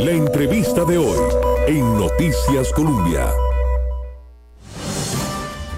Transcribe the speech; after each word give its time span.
La 0.00 0.12
entrevista 0.12 0.84
de 0.84 0.98
hoy 0.98 1.18
en 1.68 1.98
Noticias 1.98 2.72
Colombia. 2.72 3.51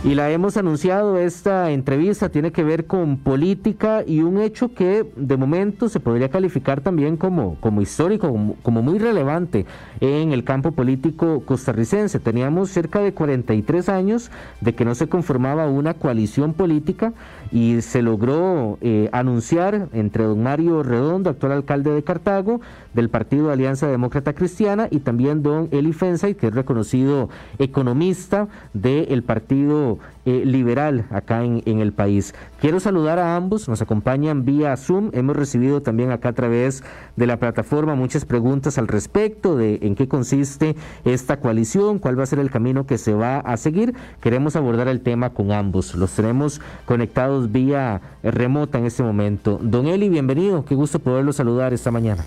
Y 0.05 0.15
la 0.15 0.31
hemos 0.31 0.59
anunciado, 0.59 1.17
esta 1.17 1.71
entrevista 1.71 2.29
tiene 2.29 2.53
que 2.53 2.63
ver 2.63 2.85
con 2.85 3.17
política 3.17 4.05
y 4.07 4.21
un 4.21 4.39
hecho 4.39 4.75
que 4.75 5.11
de 5.17 5.39
momento 5.39 5.89
se 5.89 5.99
podría 5.99 6.29
calificar 6.29 6.83
también 6.83 7.17
como, 7.17 7.57
como 7.61 7.81
histórico, 7.81 8.29
como, 8.63 8.83
muy 8.83 8.99
relevante 8.99 9.65
en 10.01 10.33
el 10.33 10.45
campo 10.45 10.73
político 10.73 11.43
costarricense. 11.47 12.21
Teníamos 12.21 12.69
cerca 12.69 12.99
de 12.99 13.15
43 13.15 13.89
años 13.89 14.31
de 14.61 14.75
que 14.75 14.85
no 14.85 14.95
se 14.95 15.09
conformaba 15.09 15.69
una 15.69 15.95
coalición 15.95 16.53
política 16.53 17.15
y 17.51 17.81
se 17.81 18.03
logró 18.03 18.77
eh, 18.83 19.09
anunciar 19.11 19.89
entre 19.95 20.25
don 20.25 20.43
Mario 20.43 20.83
Redondo, 20.83 21.31
actual 21.31 21.53
alcalde 21.53 21.93
de 21.93 22.05
Cartago, 22.05 22.61
del 22.93 23.09
Partido 23.09 23.51
Alianza 23.51 23.87
Demócrata 23.87 24.35
Cristiana, 24.35 24.87
y 24.91 24.99
también 24.99 25.43
don 25.43 25.69
Eli 25.71 25.95
Fensay, 25.95 26.35
que 26.35 26.49
es 26.49 26.55
reconocido 26.55 27.31
economista 27.59 28.49
del 28.75 29.23
Partido 29.23 29.94
eh, 30.27 30.43
liberal 30.45 31.07
acá 31.11 31.45
en, 31.45 31.63
el 31.67 31.93
país. 31.93 32.35
Quiero 32.61 32.81
saludar 32.81 33.19
a 33.19 33.37
ambos, 33.37 33.69
nos 33.69 33.83
acompañan 33.83 34.45
vía 34.45 34.77
Zoom, 34.77 35.11
hemos 35.13 35.37
recibido 35.37 35.83
también 35.83 36.11
acá 36.13 36.31
a 36.31 36.33
través 36.33 36.83
de 37.17 37.27
la 37.27 37.39
plataforma 37.39 37.95
muchas 37.95 38.25
preguntas 38.25 38.79
al 38.79 38.89
respecto 38.89 39.57
de 39.57 39.81
en 39.83 39.95
qué 39.95 40.09
consiste 40.09 40.77
esta 41.05 41.41
coalición, 41.41 41.99
cuál 41.99 42.19
va 42.19 42.23
a 42.23 42.27
ser 42.27 42.39
el 42.39 42.51
camino 42.51 42.87
que 42.87 42.97
se 42.97 43.13
va 43.13 43.39
a 43.39 43.57
seguir. 43.57 43.95
Queremos 44.21 44.57
abordar 44.57 44.89
el 44.89 45.01
tema 45.01 45.31
con 45.31 45.53
ambos, 45.53 45.95
los 45.95 46.13
tenemos 46.13 46.61
conectados 46.87 47.53
vía 47.53 48.01
remota 48.23 48.79
en 48.79 48.87
este 48.87 49.03
momento. 49.03 49.59
Don 49.61 49.87
Eli, 49.87 50.09
bienvenido, 50.09 50.65
qué 50.65 50.75
gusto 50.75 50.99
poderlo 50.99 51.33
saludar 51.33 51.73
esta 51.73 51.91
mañana. 51.91 52.25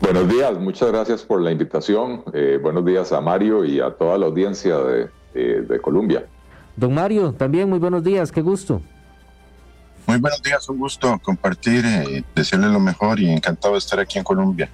Buenos 0.00 0.28
días, 0.28 0.58
muchas 0.60 0.92
gracias 0.92 1.22
por 1.22 1.40
la 1.40 1.50
invitación. 1.50 2.22
Eh, 2.32 2.58
buenos 2.62 2.84
días 2.84 3.12
a 3.12 3.20
Mario 3.20 3.64
y 3.64 3.80
a 3.80 3.90
toda 3.90 4.16
la 4.16 4.26
audiencia 4.26 4.78
de, 4.78 5.08
de 5.34 5.80
Colombia. 5.80 6.24
Don 6.78 6.94
Mario, 6.94 7.32
también 7.32 7.68
muy 7.68 7.80
buenos 7.80 8.04
días, 8.04 8.30
qué 8.30 8.40
gusto. 8.40 8.80
Muy 10.06 10.18
buenos 10.18 10.40
días, 10.40 10.68
un 10.68 10.78
gusto 10.78 11.18
compartir, 11.24 11.84
eh, 11.84 12.22
decirle 12.36 12.68
lo 12.68 12.78
mejor 12.78 13.18
y 13.18 13.28
encantado 13.28 13.74
de 13.74 13.80
estar 13.80 13.98
aquí 13.98 14.16
en 14.16 14.22
Colombia. 14.22 14.70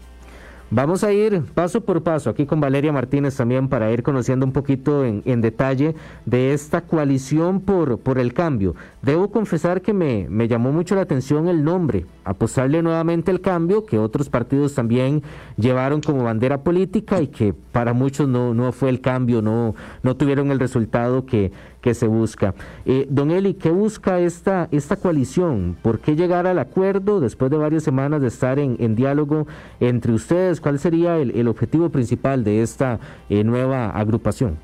Vamos 0.71 1.05
a 1.05 1.13
ir 1.13 1.43
paso 1.55 1.83
por 1.83 2.03
paso 2.03 2.31
aquí 2.31 2.47
con 2.47 2.59
Valeria 2.61 2.91
Martínez 2.91 3.37
también 3.37 3.69
para 3.69 3.93
ir 3.93 4.03
conociendo 4.03 4.45
un 4.45 4.53
poquito 4.53 5.05
en, 5.05 5.41
detalle 5.41 5.95
de 6.27 6.53
esta 6.53 6.81
coalición 6.81 7.61
por, 7.61 7.99
por 8.01 8.19
el 8.19 8.35
cambio. 8.35 8.75
Debo 9.01 9.31
confesar 9.31 9.83
que 9.83 9.93
me, 9.93 10.27
me, 10.29 10.49
llamó 10.49 10.73
mucho 10.73 10.97
la 10.97 11.03
atención 11.03 11.49
el 11.49 11.63
nombre, 11.63 12.07
apostarle 12.25 12.83
nuevamente 12.83 13.31
el 13.31 13.41
cambio, 13.41 13.87
que 13.87 13.99
otros 13.99 14.29
partidos 14.29 14.75
también 14.75 15.23
llevaron 15.57 16.01
como 16.01 16.25
bandera 16.25 16.63
política 16.63 17.23
y 17.23 17.29
que 17.29 17.55
para 17.55 17.93
muchos 17.93 18.27
no, 18.27 18.53
no 18.53 18.73
fue 18.73 18.89
el 18.89 19.01
cambio, 19.01 19.43
no, 19.43 19.77
no 20.03 20.17
tuvieron 20.17 20.51
el 20.51 20.59
resultado 20.59 21.25
que, 21.25 21.53
que 21.85 21.93
se 21.93 22.07
busca. 22.07 22.55
Eh, 22.87 23.07
don 23.11 23.31
Eli, 23.31 23.53
¿qué 23.53 23.69
busca 23.69 24.19
esta, 24.19 24.69
esta 24.71 24.97
coalición? 24.97 25.77
¿Por 25.83 25.99
qué 25.99 26.17
llegar 26.17 26.47
al 26.47 26.59
acuerdo 26.59 27.21
después 27.21 27.51
de 27.51 27.59
varias 27.59 27.83
semanas 27.83 28.23
de 28.23 28.29
estar 28.29 28.59
en, 28.59 28.95
diálogo 28.95 29.47
entre 29.81 30.15
ustedes? 30.15 30.63
¿Cuál 30.63 30.79
sería 30.79 31.19
el, 31.19 31.47
objetivo 31.47 31.91
principal 31.91 32.43
de 32.43 32.63
esta 32.63 33.01
eh, 33.29 33.45
nueva 33.45 33.91
agrupación? 33.91 34.57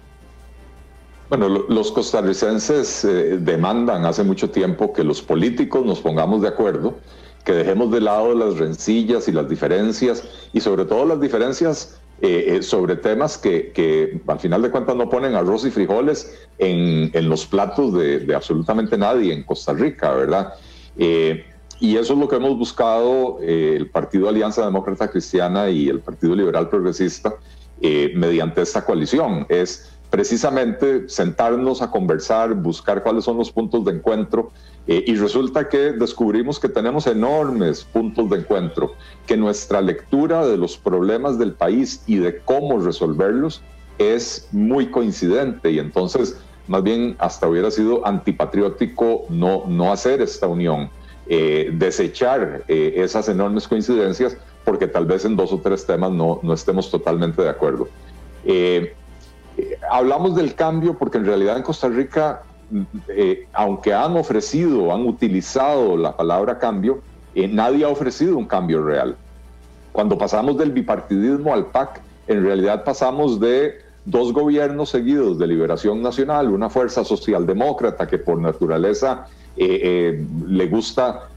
Bueno, 1.28 1.50
los 1.50 1.92
costarricenses 1.92 3.04
eh, 3.04 3.36
demandan 3.36 4.06
hace 4.06 4.24
mucho 4.24 4.48
tiempo 4.48 4.94
que 4.94 5.04
los 5.04 5.20
políticos 5.20 5.84
nos 5.84 6.00
pongamos 6.00 6.40
de 6.40 6.48
acuerdo, 6.48 6.94
que 7.44 7.52
dejemos 7.52 7.90
de 7.90 8.00
lado 8.00 8.34
las 8.34 8.58
rencillas 8.58 9.28
y 9.28 9.32
las 9.32 9.48
diferencias, 9.48 10.24
y 10.52 10.60
sobre 10.60 10.84
todo 10.84 11.06
las 11.06 11.20
diferencias 11.20 12.00
eh, 12.22 12.56
eh, 12.56 12.62
sobre 12.62 12.96
temas 12.96 13.38
que, 13.38 14.20
al 14.26 14.38
final 14.38 14.60
de 14.60 14.70
cuentas 14.70 14.94
no 14.94 15.08
ponen 15.08 15.34
arroz 15.34 15.64
y 15.64 15.70
frijoles 15.70 16.38
en, 16.58 17.10
los 17.30 17.46
platos 17.46 17.94
de, 17.94 18.30
absolutamente 18.34 18.98
nadie 18.98 19.32
en 19.32 19.42
Costa 19.42 19.72
Rica, 19.72 20.12
¿verdad? 20.12 20.52
Eh, 20.98 21.46
y 21.80 21.96
eso 21.96 22.12
es 22.12 22.18
lo 22.18 22.28
que 22.28 22.36
hemos 22.36 22.58
buscado 22.58 23.38
el 23.40 23.88
Partido 23.88 24.28
Alianza 24.28 24.66
Demócrata 24.66 25.08
Cristiana 25.08 25.70
y 25.70 25.88
el 25.88 26.00
Partido 26.00 26.36
Liberal 26.36 26.68
Progresista 26.68 27.36
mediante 27.80 28.60
esta 28.60 28.84
coalición. 28.84 29.46
Es 29.48 29.89
precisamente 30.10 31.08
sentarnos 31.08 31.82
a 31.82 31.90
conversar, 31.90 32.54
buscar 32.54 33.02
cuáles 33.02 33.24
son 33.24 33.38
los 33.38 33.50
puntos 33.50 33.84
de 33.84 33.92
encuentro 33.92 34.50
eh, 34.86 35.04
y 35.06 35.14
resulta 35.14 35.68
que 35.68 35.92
descubrimos 35.92 36.58
que 36.58 36.68
tenemos 36.68 37.06
enormes 37.06 37.84
puntos 37.84 38.28
de 38.28 38.38
encuentro, 38.38 38.94
que 39.26 39.36
nuestra 39.36 39.80
lectura 39.80 40.44
de 40.46 40.56
los 40.56 40.76
problemas 40.76 41.38
del 41.38 41.52
país 41.52 42.02
y 42.06 42.16
de 42.16 42.40
cómo 42.40 42.80
resolverlos 42.80 43.62
es 43.98 44.48
muy 44.50 44.90
coincidente 44.90 45.70
y 45.70 45.78
entonces 45.78 46.36
más 46.66 46.82
bien 46.82 47.14
hasta 47.18 47.46
hubiera 47.46 47.70
sido 47.70 48.06
antipatriótico 48.06 49.26
no, 49.28 49.64
no 49.68 49.92
hacer 49.92 50.22
esta 50.22 50.48
unión, 50.48 50.90
eh, 51.28 51.70
desechar 51.72 52.64
eh, 52.66 52.94
esas 52.96 53.28
enormes 53.28 53.68
coincidencias 53.68 54.36
porque 54.64 54.88
tal 54.88 55.06
vez 55.06 55.24
en 55.24 55.36
dos 55.36 55.52
o 55.52 55.58
tres 55.58 55.86
temas 55.86 56.10
no, 56.10 56.40
no 56.42 56.52
estemos 56.52 56.90
totalmente 56.90 57.42
de 57.42 57.48
acuerdo. 57.48 57.88
Hablamos 59.90 60.34
del 60.34 60.54
cambio 60.54 60.98
porque 60.98 61.18
en 61.18 61.26
realidad 61.26 61.56
en 61.56 61.62
Costa 61.62 61.88
Rica 61.88 62.42
eh, 63.08 63.48
aunque 63.52 63.92
han 63.92 64.16
ofrecido, 64.16 64.94
han 64.94 65.06
utilizado 65.06 65.96
la 65.96 66.16
palabra 66.16 66.58
cambio, 66.58 67.00
eh, 67.34 67.48
nadie 67.48 67.84
ha 67.84 67.88
ofrecido 67.88 68.36
un 68.36 68.46
cambio 68.46 68.82
real. 68.84 69.16
Cuando 69.92 70.16
pasamos 70.16 70.56
del 70.56 70.70
bipartidismo 70.70 71.52
al 71.52 71.66
PAC, 71.66 72.00
en 72.28 72.44
realidad 72.44 72.84
pasamos 72.84 73.40
de 73.40 73.80
dos 74.04 74.32
gobiernos 74.32 74.90
seguidos 74.90 75.38
de 75.38 75.48
liberación 75.48 76.00
nacional, 76.00 76.48
una 76.48 76.70
fuerza 76.70 77.04
socialdemócrata 77.04 78.06
que 78.06 78.18
por 78.18 78.38
naturaleza 78.38 79.26
eh, 79.56 80.24
le 80.46 80.66
gusta 80.68 81.28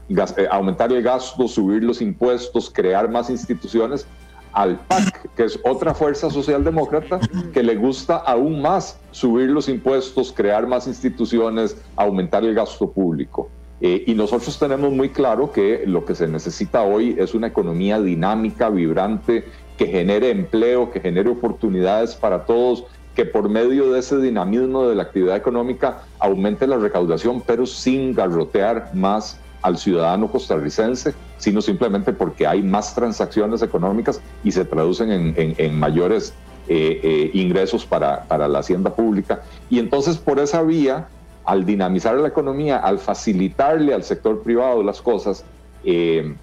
aumentar 0.50 0.92
el 0.92 1.02
gasto, 1.02 1.48
subir 1.48 1.82
los 1.82 2.00
impuestos, 2.00 2.70
crear 2.70 3.10
más 3.10 3.28
instituciones, 3.28 4.06
al 4.54 4.78
PAC, 4.78 5.34
que 5.34 5.44
es 5.44 5.58
otra 5.64 5.94
fuerza 5.94 6.30
socialdemócrata 6.30 7.20
que 7.52 7.62
le 7.62 7.76
gusta 7.76 8.16
aún 8.16 8.62
más 8.62 8.98
subir 9.10 9.50
los 9.50 9.68
impuestos, 9.68 10.32
crear 10.32 10.66
más 10.66 10.86
instituciones, 10.86 11.76
aumentar 11.96 12.44
el 12.44 12.54
gasto 12.54 12.90
público. 12.90 13.48
Eh, 13.80 14.04
y 14.06 14.14
nosotros 14.14 14.58
tenemos 14.58 14.92
muy 14.92 15.10
claro 15.10 15.52
que 15.52 15.84
lo 15.86 16.04
que 16.04 16.14
se 16.14 16.28
necesita 16.28 16.82
hoy 16.82 17.16
es 17.18 17.34
una 17.34 17.48
economía 17.48 18.00
dinámica, 18.00 18.70
vibrante, 18.70 19.44
que 19.76 19.86
genere 19.86 20.30
empleo, 20.30 20.90
que 20.90 21.00
genere 21.00 21.30
oportunidades 21.30 22.14
para 22.14 22.46
todos, 22.46 22.84
que 23.14 23.24
por 23.24 23.48
medio 23.48 23.92
de 23.92 24.00
ese 24.00 24.18
dinamismo 24.18 24.88
de 24.88 24.94
la 24.94 25.04
actividad 25.04 25.36
económica 25.36 26.04
aumente 26.18 26.66
la 26.66 26.78
recaudación, 26.78 27.42
pero 27.42 27.66
sin 27.66 28.14
garrotear 28.14 28.90
más 28.94 29.40
al 29.64 29.78
ciudadano 29.78 30.30
costarricense, 30.30 31.14
sino 31.38 31.62
simplemente 31.62 32.12
porque 32.12 32.46
hay 32.46 32.62
más 32.62 32.94
transacciones 32.94 33.62
económicas 33.62 34.20
y 34.44 34.52
se 34.52 34.66
traducen 34.66 35.34
en, 35.34 35.78
mayores 35.78 36.34
eh, 36.68 37.00
eh, 37.02 37.30
ingresos 37.32 37.86
para, 37.86 38.26
la 38.28 38.58
hacienda 38.58 38.94
pública. 38.94 39.40
Y 39.70 39.78
entonces 39.78 40.18
por 40.18 40.38
esa 40.38 40.62
vía, 40.62 41.08
al 41.46 41.64
dinamizar 41.64 42.14
la 42.16 42.28
economía, 42.28 42.76
al 42.76 42.98
facilitarle 42.98 43.94
al 43.94 44.04
sector 44.04 44.42
privado 44.42 44.82
las 44.82 45.00
cosas, 45.00 45.46
eh, 45.82 46.34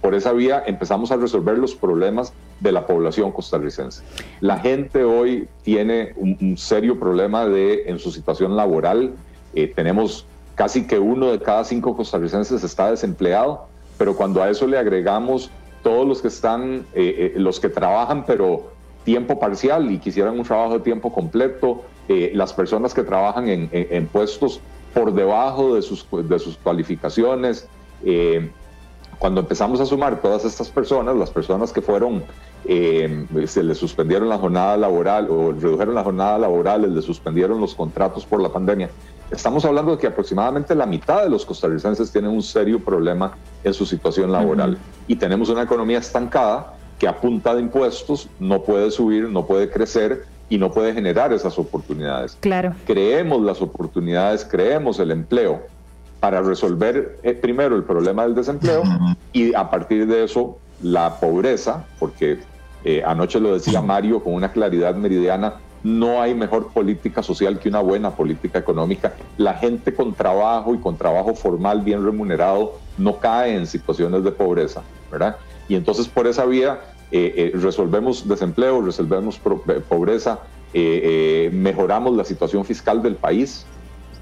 por 0.00 0.14
esa 0.14 0.32
vía 0.32 0.62
empezamos 0.64 1.10
a 1.10 1.16
resolver 1.16 1.58
los 1.58 1.74
problemas 1.74 2.32
de 2.60 2.70
la 2.70 2.86
población 2.86 3.32
costarricense. 3.32 4.04
La 4.38 4.60
gente 4.60 5.02
hoy 5.02 5.48
tiene 5.64 6.12
un, 6.14 6.38
un 6.40 6.56
serio 6.56 7.00
problema 7.00 7.46
de, 7.46 7.82
en 7.86 7.98
su 7.98 8.12
situación 8.12 8.54
laboral. 8.54 9.14
tenemos 9.74 10.24
casi 10.60 10.86
que 10.86 10.98
uno 10.98 11.32
de 11.32 11.38
cada 11.38 11.64
cinco 11.64 11.96
costarricenses 11.96 12.62
está 12.62 12.90
desempleado, 12.90 13.64
pero 13.96 14.14
cuando 14.14 14.42
a 14.42 14.50
eso 14.50 14.66
le 14.66 14.76
agregamos 14.76 15.50
todos 15.82 16.06
los 16.06 16.20
que 16.20 16.28
están, 16.28 16.84
eh, 16.92 17.32
eh, 17.34 17.38
los 17.38 17.58
que 17.58 17.70
trabajan, 17.70 18.26
pero 18.26 18.70
tiempo 19.02 19.40
parcial 19.40 19.90
y 19.90 19.98
quisieran 19.98 20.38
un 20.38 20.44
trabajo 20.44 20.74
de 20.74 20.80
tiempo 20.80 21.14
completo, 21.14 21.80
eh, 22.08 22.32
las 22.34 22.52
personas 22.52 22.92
que 22.92 23.02
trabajan 23.02 23.48
en, 23.48 24.06
puestos 24.08 24.60
por 24.92 25.14
debajo 25.14 25.76
de 25.76 25.80
sus, 25.80 26.06
de 26.10 26.38
sus 26.38 26.58
cualificaciones. 26.58 27.66
cuando 29.18 29.40
empezamos 29.40 29.80
a 29.80 29.86
sumar 29.86 30.20
todas 30.20 30.44
estas 30.44 30.68
personas, 30.68 31.16
las 31.16 31.30
personas 31.30 31.72
que 31.72 31.80
fueron, 31.80 32.22
se 32.66 33.62
les 33.62 33.78
suspendieron 33.78 34.28
la 34.28 34.36
jornada 34.36 34.76
laboral 34.76 35.26
o 35.30 35.52
redujeron 35.52 35.94
la 35.94 36.04
jornada 36.04 36.36
laboral, 36.36 36.94
les 36.94 37.04
suspendieron 37.06 37.62
los 37.62 37.74
contratos 37.74 38.26
por 38.26 38.42
la 38.42 38.50
pandemia, 38.50 38.90
Estamos 39.30 39.64
hablando 39.64 39.92
de 39.92 39.98
que 39.98 40.06
aproximadamente 40.06 40.74
la 40.74 40.86
mitad 40.86 41.22
de 41.22 41.30
los 41.30 41.46
costarricenses 41.46 42.10
tienen 42.10 42.30
un 42.30 42.42
serio 42.42 42.80
problema 42.84 43.36
en 43.62 43.72
su 43.72 43.86
situación 43.86 44.32
laboral 44.32 44.76
y 45.06 45.16
tenemos 45.16 45.48
una 45.48 45.62
economía 45.62 45.98
estancada 45.98 46.74
que 46.98 47.06
a 47.06 47.16
punta 47.16 47.54
de 47.54 47.60
impuestos 47.60 48.28
no 48.38 48.62
puede 48.62 48.90
subir, 48.90 49.28
no 49.28 49.46
puede 49.46 49.70
crecer 49.70 50.24
y 50.48 50.58
no 50.58 50.72
puede 50.72 50.92
generar 50.92 51.32
esas 51.32 51.58
oportunidades. 51.58 52.36
Claro. 52.40 52.74
Creemos 52.86 53.40
las 53.42 53.62
oportunidades, 53.62 54.44
creemos 54.44 54.98
el 54.98 55.12
empleo 55.12 55.62
para 56.18 56.42
resolver 56.42 57.18
eh, 57.22 57.32
primero 57.32 57.76
el 57.76 57.84
problema 57.84 58.24
del 58.24 58.34
desempleo 58.34 58.82
y 59.32 59.54
a 59.54 59.70
partir 59.70 60.06
de 60.06 60.24
eso 60.24 60.58
la 60.82 61.20
pobreza, 61.20 61.84
porque 61.98 62.40
Eh, 62.82 63.02
anoche 63.04 63.38
lo 63.38 63.52
decía 63.52 63.82
Mario 63.82 64.24
con 64.24 64.32
una 64.32 64.52
claridad 64.52 64.94
meridiana, 64.94 65.52
no 65.82 66.20
hay 66.20 66.34
mejor 66.34 66.72
política 66.72 67.22
social 67.22 67.58
que 67.58 67.68
una 67.68 67.80
buena 67.80 68.10
política 68.10 68.58
económica. 68.58 69.14
La 69.36 69.54
gente 69.54 69.94
con 69.94 70.14
trabajo 70.14 70.74
y 70.74 70.78
con 70.78 70.96
trabajo 70.96 71.34
formal 71.34 71.80
bien 71.80 72.04
remunerado 72.04 72.78
no 72.98 73.18
cae 73.18 73.54
en 73.56 73.66
situaciones 73.66 74.24
de 74.24 74.32
pobreza, 74.32 74.82
¿verdad? 75.10 75.36
Y 75.68 75.74
entonces 75.74 76.08
por 76.08 76.26
esa 76.26 76.44
vía 76.44 76.80
eh, 77.12 77.52
resolvemos 77.54 78.28
desempleo, 78.28 78.82
resolvemos 78.82 79.40
pobreza, 79.88 80.40
mejoramos 81.52 82.16
la 82.16 82.24
situación 82.24 82.64
fiscal 82.64 83.02
del 83.02 83.16
país, 83.16 83.66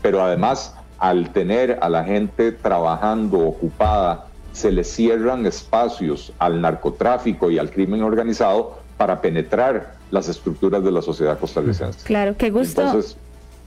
pero 0.01 0.23
además 0.23 0.75
al 0.99 1.31
tener 1.33 1.79
a 1.81 1.89
la 1.89 2.05
gente 2.05 2.53
trabajando, 2.53 3.39
ocupada, 3.39 4.27
se 4.53 4.73
le 4.73 4.83
cierran 4.83 5.47
espacios 5.47 6.33
al 6.39 6.61
narcotráfico 6.61 7.51
y 7.51 7.59
al 7.59 7.71
crimen 7.71 8.03
organizado 8.03 8.79
para 8.97 9.21
penetrar 9.21 9.98
las 10.11 10.29
estructuras 10.29 10.83
de 10.83 10.93
la 10.93 11.03
sociedad 11.03 11.39
costarricense. 11.39 12.01
Claro, 12.05 12.37
qué 12.37 12.51
gusto. 12.51 13.01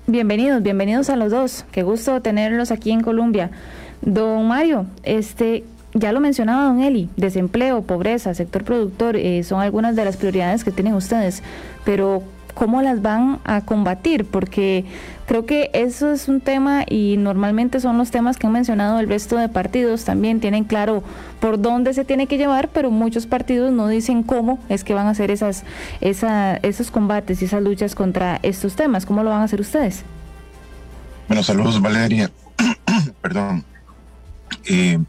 bienvenidos, 0.08 0.62
bienvenidos 0.64 1.10
a 1.10 1.16
los 1.16 1.32
dos. 1.32 1.66
Qué 1.72 1.84
gusto 1.84 2.22
tenerlos 2.22 2.72
aquí 2.72 2.92
en 2.92 3.02
Colombia. 3.02 3.52
Don 4.02 4.48
Mario, 4.48 4.86
este, 5.04 5.64
ya 5.94 6.12
lo 6.12 6.20
mencionaba 6.20 6.66
don 6.66 6.82
Eli, 6.82 7.10
desempleo, 7.18 7.84
pobreza, 7.84 8.34
sector 8.34 8.64
productor, 8.64 9.16
eh, 9.16 9.44
son 9.44 9.62
algunas 9.62 9.96
de 9.96 10.06
las 10.06 10.18
prioridades 10.18 10.64
que 10.64 10.72
tienen 10.72 10.94
ustedes, 10.94 11.44
pero 11.86 12.24
cómo 12.54 12.82
las 12.82 13.02
van 13.02 13.40
a 13.44 13.62
combatir, 13.62 14.26
porque 14.26 14.86
creo 15.32 15.46
que 15.46 15.72
eso 15.72 16.12
es 16.12 16.28
un 16.28 16.42
tema 16.42 16.84
y 16.86 17.16
normalmente 17.16 17.80
son 17.80 17.98
los 17.98 18.12
temas 18.12 18.36
que 18.36 18.48
han 18.48 18.52
mencionado 18.52 19.00
el 19.00 19.08
resto 19.08 19.38
de 19.38 19.48
partidos, 19.48 20.04
también 20.04 20.42
tienen 20.42 20.66
claro 20.66 21.06
por 21.40 21.62
dónde 21.62 21.94
se 21.94 22.04
tiene 22.04 22.28
que 22.28 22.38
llevar, 22.38 22.68
pero 22.68 22.92
muchos 22.92 23.28
partidos 23.28 23.72
no 23.72 23.88
dicen 23.88 24.24
cómo 24.24 24.60
es 24.68 24.84
que 24.84 24.94
van 24.94 25.08
a 25.08 25.12
hacer 25.12 25.32
esas, 25.32 25.64
esos 26.02 26.92
combates 26.92 27.42
y 27.42 27.46
esas 27.46 27.64
luchas 27.64 27.96
contra 27.96 28.42
estos 28.44 28.76
temas, 28.76 29.06
¿cómo 29.06 29.24
lo 29.24 29.30
van 29.30 29.40
a 29.40 29.44
hacer 29.46 29.62
ustedes? 29.62 30.04
Bueno, 31.30 31.44
saludos 31.44 31.82
Valeria, 31.82 32.30
perdón. 33.22 33.64
Eh, 34.66 35.00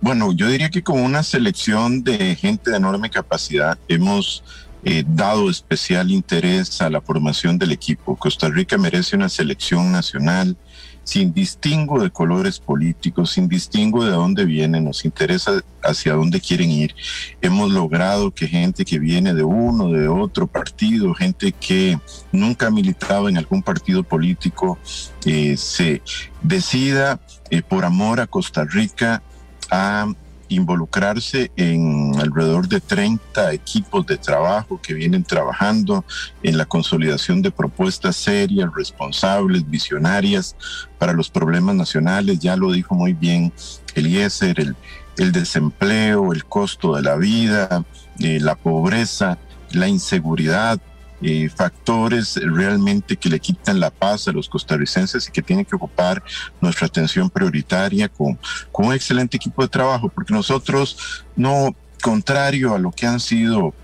bueno, 0.00 0.32
yo 0.32 0.48
diría 0.48 0.70
que 0.70 0.82
con 0.82 1.02
una 1.02 1.22
selección 1.22 2.02
de 2.02 2.34
gente 2.34 2.70
de 2.70 2.78
enorme 2.78 3.10
capacidad 3.10 3.76
hemos 3.88 4.42
eh, 4.84 5.04
dado 5.06 5.50
especial 5.50 6.10
interés 6.10 6.80
a 6.80 6.90
la 6.90 7.00
formación 7.00 7.58
del 7.58 7.72
equipo. 7.72 8.16
Costa 8.16 8.48
Rica 8.48 8.78
merece 8.78 9.16
una 9.16 9.28
selección 9.28 9.92
nacional 9.92 10.56
sin 11.04 11.32
distingo 11.32 12.00
de 12.00 12.10
colores 12.10 12.60
políticos, 12.60 13.32
sin 13.32 13.48
distingo 13.48 14.04
de 14.04 14.12
dónde 14.12 14.44
vienen, 14.44 14.84
nos 14.84 15.04
interesa 15.04 15.60
hacia 15.82 16.14
dónde 16.14 16.40
quieren 16.40 16.70
ir. 16.70 16.94
Hemos 17.40 17.72
logrado 17.72 18.30
que 18.30 18.46
gente 18.46 18.84
que 18.84 18.98
viene 18.98 19.34
de 19.34 19.42
uno, 19.42 19.90
de 19.90 20.08
otro 20.08 20.46
partido, 20.46 21.12
gente 21.14 21.52
que 21.52 21.98
nunca 22.30 22.68
ha 22.68 22.70
militado 22.70 23.28
en 23.28 23.38
algún 23.38 23.62
partido 23.62 24.02
político, 24.04 24.78
eh, 25.24 25.56
se 25.56 26.00
decida 26.42 27.20
eh, 27.50 27.62
por 27.62 27.84
amor 27.84 28.20
a 28.20 28.26
Costa 28.26 28.64
Rica 28.64 29.22
a 29.70 30.12
involucrarse 30.50 31.50
en 31.56 32.12
alrededor 32.20 32.68
de 32.68 32.80
30 32.80 33.52
equipos 33.52 34.06
de 34.06 34.18
trabajo 34.18 34.80
que 34.82 34.94
vienen 34.94 35.24
trabajando 35.24 36.04
en 36.42 36.58
la 36.58 36.66
consolidación 36.66 37.40
de 37.40 37.50
propuestas 37.50 38.16
serias, 38.16 38.70
responsables, 38.76 39.68
visionarias 39.68 40.56
para 40.98 41.12
los 41.12 41.30
problemas 41.30 41.74
nacionales. 41.76 42.40
Ya 42.40 42.56
lo 42.56 42.72
dijo 42.72 42.94
muy 42.94 43.14
bien 43.14 43.52
Eliezer, 43.94 44.60
el, 44.60 44.76
el 45.16 45.32
desempleo, 45.32 46.32
el 46.32 46.44
costo 46.44 46.96
de 46.96 47.02
la 47.02 47.16
vida, 47.16 47.84
eh, 48.18 48.40
la 48.40 48.54
pobreza, 48.54 49.38
la 49.70 49.88
inseguridad, 49.88 50.80
eh, 51.22 51.48
factores 51.48 52.36
realmente 52.42 53.16
que 53.16 53.28
le 53.28 53.38
quitan 53.38 53.78
la 53.78 53.90
paz 53.90 54.28
a 54.28 54.32
los 54.32 54.48
costarricenses 54.48 55.28
y 55.28 55.30
que 55.30 55.42
tienen 55.42 55.64
que 55.64 55.76
ocupar 55.76 56.22
nuestra 56.60 56.86
atención 56.86 57.28
prioritaria 57.28 58.08
con, 58.08 58.38
con 58.72 58.86
un 58.86 58.94
excelente 58.94 59.36
equipo 59.36 59.62
de 59.62 59.68
trabajo, 59.68 60.08
porque 60.08 60.32
nosotros 60.32 61.24
no, 61.36 61.74
contrario 62.00 62.74
a 62.74 62.78
lo 62.78 62.90
que 62.90 63.06
han 63.06 63.20
sido 63.20 63.74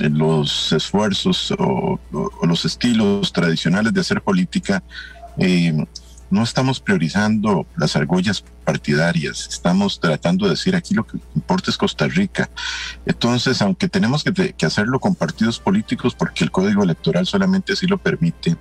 eh, 0.00 0.08
los 0.10 0.72
esfuerzos 0.72 1.52
o, 1.58 1.98
los 2.42 2.64
estilos 2.64 3.32
tradicionales 3.32 3.92
de 3.92 4.00
hacer 4.00 4.22
política, 4.22 4.82
eh, 5.38 5.84
no 6.30 6.42
estamos 6.42 6.80
priorizando 6.80 7.66
las 7.76 7.96
argollas 7.96 8.44
partidarias, 8.64 9.46
estamos 9.48 10.00
tratando 10.00 10.46
de 10.46 10.52
decir 10.52 10.74
aquí 10.74 10.94
lo 10.94 11.06
que 11.06 11.18
importa 11.34 11.70
es 11.70 11.78
Costa 11.78 12.06
Rica. 12.08 12.50
Entonces, 13.04 13.62
aunque 13.62 13.88
tenemos 13.88 14.24
que, 14.24 14.54
hacerlo 14.66 14.98
con 14.98 15.14
partidos 15.14 15.58
políticos 15.60 16.14
porque 16.14 16.44
el 16.44 16.50
código 16.50 16.82
electoral 16.82 17.26
solamente 17.26 17.72
así 17.72 17.86
lo 17.86 17.98
permite, 17.98 18.56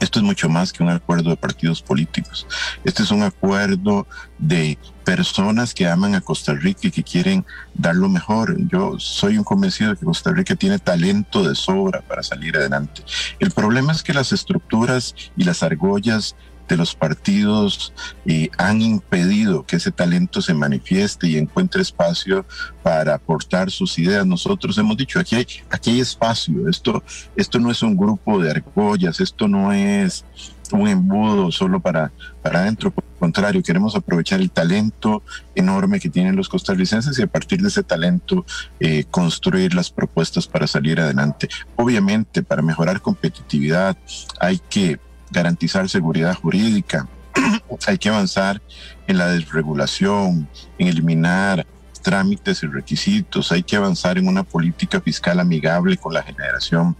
esto 0.00 0.18
es 0.18 0.24
mucho 0.24 0.48
más 0.48 0.72
que 0.72 0.82
un 0.82 0.90
acuerdo 0.90 1.30
de 1.30 1.36
partidos 1.36 1.82
políticos. 1.82 2.46
Este 2.84 3.02
es 3.02 3.10
un 3.10 3.22
acuerdo 3.22 4.06
de 4.38 4.78
personas 5.04 5.74
que 5.74 5.88
aman 5.88 6.14
a 6.14 6.20
Costa 6.20 6.52
Rica 6.52 6.80
y 6.84 6.90
que 6.90 7.02
quieren 7.02 7.44
dar 7.74 7.96
lo 7.96 8.08
mejor. 8.08 8.54
Yo 8.68 8.98
soy 8.98 9.38
un 9.38 9.44
convencido 9.44 9.90
de 9.90 9.96
que 9.96 10.04
Costa 10.04 10.30
Rica 10.30 10.54
tiene 10.54 10.78
talento 10.78 11.42
de 11.42 11.54
sobra 11.54 12.02
para 12.02 12.22
salir 12.22 12.56
adelante. 12.56 13.02
El 13.40 13.50
problema 13.50 13.92
es 13.92 14.02
que 14.02 14.12
las 14.12 14.32
estructuras 14.32 15.14
y 15.36 15.44
las 15.44 15.62
argollas 15.62 16.36
de 16.68 16.76
los 16.76 16.94
partidos 16.94 17.92
y 18.24 18.50
han 18.58 18.82
impedido 18.82 19.64
que 19.64 19.76
ese 19.76 19.90
talento 19.90 20.42
se 20.42 20.54
manifieste 20.54 21.28
y 21.28 21.36
encuentre 21.36 21.82
espacio 21.82 22.44
para 22.82 23.14
aportar 23.14 23.70
sus 23.70 23.98
ideas. 23.98 24.26
Nosotros 24.26 24.76
hemos 24.78 24.96
dicho, 24.96 25.18
aquí 25.18 25.36
hay, 25.36 25.46
aquí 25.70 26.00
espacio, 26.00 26.68
esto, 26.68 27.02
esto 27.36 27.58
no 27.58 27.70
es 27.70 27.82
un 27.82 27.96
grupo 27.96 28.40
de 28.40 28.50
argollas, 28.50 29.20
esto 29.20 29.48
no 29.48 29.72
es 29.72 30.24
un 30.72 30.88
embudo 30.88 31.50
solo 31.50 31.80
para, 31.80 32.12
para 32.42 32.60
adentro. 32.60 32.90
Por 32.90 33.04
el 33.04 33.18
contrario, 33.18 33.62
queremos 33.62 33.96
aprovechar 33.96 34.40
el 34.40 34.50
talento 34.50 35.22
enorme 35.54 36.00
que 36.00 36.10
tienen 36.10 36.36
los 36.36 36.48
costarricenses 36.48 37.18
y 37.18 37.22
a 37.22 37.26
partir 37.26 37.60
de 37.62 37.68
ese 37.68 37.82
talento 37.82 38.44
eh, 38.80 39.04
construir 39.10 39.74
las 39.74 39.90
propuestas 39.90 40.46
para 40.46 40.66
salir 40.66 41.00
adelante. 41.00 41.48
Obviamente, 41.76 42.42
para 42.42 42.62
mejorar 42.62 43.00
competitividad 43.00 43.96
hay 44.40 44.60
que 44.70 44.98
garantizar 45.30 45.88
seguridad 45.88 46.34
jurídica, 46.34 47.08
hay 47.86 47.98
que 47.98 48.08
avanzar 48.08 48.60
en 49.06 49.18
la 49.18 49.28
desregulación, 49.28 50.48
en 50.78 50.88
eliminar 50.88 51.66
trámites 52.02 52.62
y 52.62 52.66
requisitos, 52.66 53.52
hay 53.52 53.62
que 53.62 53.76
avanzar 53.76 54.18
en 54.18 54.28
una 54.28 54.42
política 54.42 55.00
fiscal 55.00 55.40
amigable 55.40 55.96
con 55.96 56.14
la 56.14 56.22
generación 56.22 56.96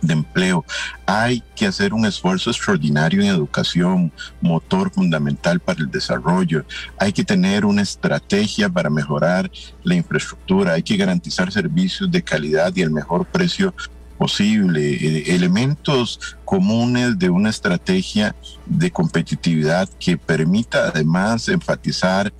de 0.00 0.14
empleo. 0.14 0.64
Hay 1.06 1.42
que 1.54 1.66
hacer 1.66 1.92
un 1.92 2.06
esfuerzo 2.06 2.50
extraordinario 2.50 3.22
en 3.22 3.28
educación, 3.28 4.12
motor 4.40 4.90
fundamental 4.90 5.60
para 5.60 5.80
el 5.80 5.90
desarrollo. 5.90 6.64
Hay 6.98 7.12
que 7.12 7.24
tener 7.24 7.64
una 7.64 7.82
estrategia 7.82 8.68
para 8.68 8.90
mejorar 8.90 9.50
la 9.82 9.94
infraestructura. 9.94 10.72
Hay 10.72 10.82
que 10.82 10.96
garantizar 10.96 11.50
servicios 11.52 12.10
de 12.10 12.22
calidad 12.22 12.72
y 12.74 12.82
el 12.82 12.90
mejor 12.90 13.26
precio 13.26 13.74
posible, 14.20 14.82
eh, 14.82 15.34
elementos 15.34 16.36
comunes 16.44 17.18
de 17.18 17.30
una 17.30 17.48
estrategia 17.48 18.36
de 18.66 18.90
competitividad 18.90 19.88
que 19.98 20.18
permita 20.18 20.88
además 20.88 21.48
enfatizar 21.48 22.30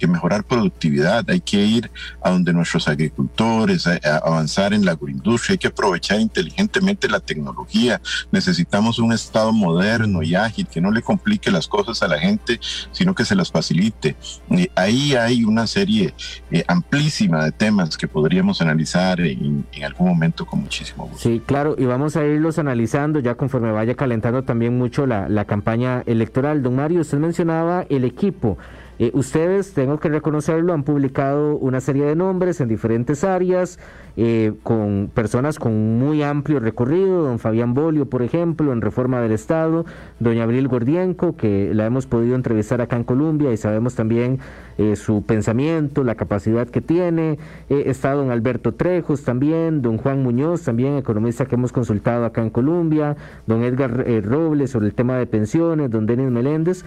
que 0.00 0.08
mejorar 0.08 0.42
productividad, 0.44 1.28
hay 1.28 1.40
que 1.40 1.58
ir 1.58 1.90
a 2.22 2.30
donde 2.30 2.52
nuestros 2.52 2.88
agricultores, 2.88 3.86
a, 3.86 3.98
avanzar 4.24 4.72
en 4.72 4.84
la 4.84 4.92
agroindustria, 4.92 5.54
hay 5.54 5.58
que 5.58 5.68
aprovechar 5.68 6.18
inteligentemente 6.20 7.08
la 7.08 7.20
tecnología. 7.20 8.00
Necesitamos 8.32 8.98
un 8.98 9.12
Estado 9.12 9.52
moderno 9.52 10.22
y 10.22 10.34
ágil 10.34 10.66
que 10.66 10.80
no 10.80 10.90
le 10.90 11.02
complique 11.02 11.50
las 11.50 11.68
cosas 11.68 12.02
a 12.02 12.08
la 12.08 12.18
gente, 12.18 12.58
sino 12.90 13.14
que 13.14 13.24
se 13.24 13.34
las 13.34 13.50
facilite. 13.52 14.16
ahí 14.74 15.14
hay 15.14 15.44
una 15.44 15.66
serie 15.66 16.14
eh, 16.50 16.64
amplísima 16.66 17.44
de 17.44 17.52
temas 17.52 17.96
que 17.96 18.08
podríamos 18.08 18.62
analizar 18.62 19.20
en, 19.20 19.66
algún 19.84 20.08
momento 20.08 20.46
con 20.46 20.60
muchísimo 20.60 21.06
gusto. 21.06 21.28
Sí, 21.28 21.42
claro, 21.44 21.74
y 21.78 21.84
vamos 21.84 22.16
a 22.16 22.24
irlos 22.24 22.58
analizando 22.58 23.20
ya 23.20 23.34
conforme 23.34 23.70
vaya 23.70 23.94
calentando 23.94 24.44
también 24.44 24.78
mucho 24.78 25.06
la, 25.06 25.28
la 25.28 25.44
campaña 25.44 26.02
electoral. 26.06 26.62
Don 26.62 26.76
Mario, 26.76 27.00
usted 27.00 27.18
mencionaba 27.18 27.84
el 27.90 28.04
equipo. 28.04 28.56
Eh, 29.00 29.10
ustedes, 29.14 29.72
tengo 29.72 29.98
que 29.98 30.10
reconocerlo, 30.10 30.74
han 30.74 30.82
publicado 30.82 31.56
una 31.56 31.80
serie 31.80 32.04
de 32.04 32.14
nombres 32.14 32.60
en 32.60 32.68
diferentes 32.68 33.24
áreas, 33.24 33.78
eh, 34.18 34.52
con 34.62 35.10
personas 35.14 35.58
con 35.58 35.98
muy 35.98 36.22
amplio 36.22 36.60
recorrido, 36.60 37.22
don 37.22 37.38
Fabián 37.38 37.72
Bolio, 37.72 38.10
por 38.10 38.20
ejemplo, 38.20 38.74
en 38.74 38.82
Reforma 38.82 39.22
del 39.22 39.32
Estado, 39.32 39.86
doña 40.18 40.42
Abril 40.42 40.68
Gordienco, 40.68 41.34
que 41.34 41.72
la 41.72 41.86
hemos 41.86 42.06
podido 42.06 42.34
entrevistar 42.34 42.82
acá 42.82 42.96
en 42.96 43.04
Colombia 43.04 43.50
y 43.50 43.56
sabemos 43.56 43.94
también 43.94 44.38
eh, 44.80 44.96
su 44.96 45.22
pensamiento, 45.22 46.02
la 46.04 46.14
capacidad 46.14 46.66
que 46.68 46.80
tiene, 46.80 47.38
está 47.68 48.14
don 48.14 48.30
Alberto 48.30 48.72
Trejos 48.72 49.22
también, 49.22 49.82
don 49.82 49.98
Juan 49.98 50.22
Muñoz, 50.22 50.62
también 50.62 50.96
economista 50.96 51.46
que 51.46 51.54
hemos 51.54 51.72
consultado 51.72 52.24
acá 52.24 52.42
en 52.42 52.50
Colombia, 52.50 53.16
don 53.46 53.62
Edgar 53.62 54.04
Robles 54.24 54.70
sobre 54.70 54.86
el 54.86 54.94
tema 54.94 55.16
de 55.16 55.26
pensiones, 55.26 55.90
don 55.90 56.06
Denis 56.06 56.30
Meléndez, 56.30 56.84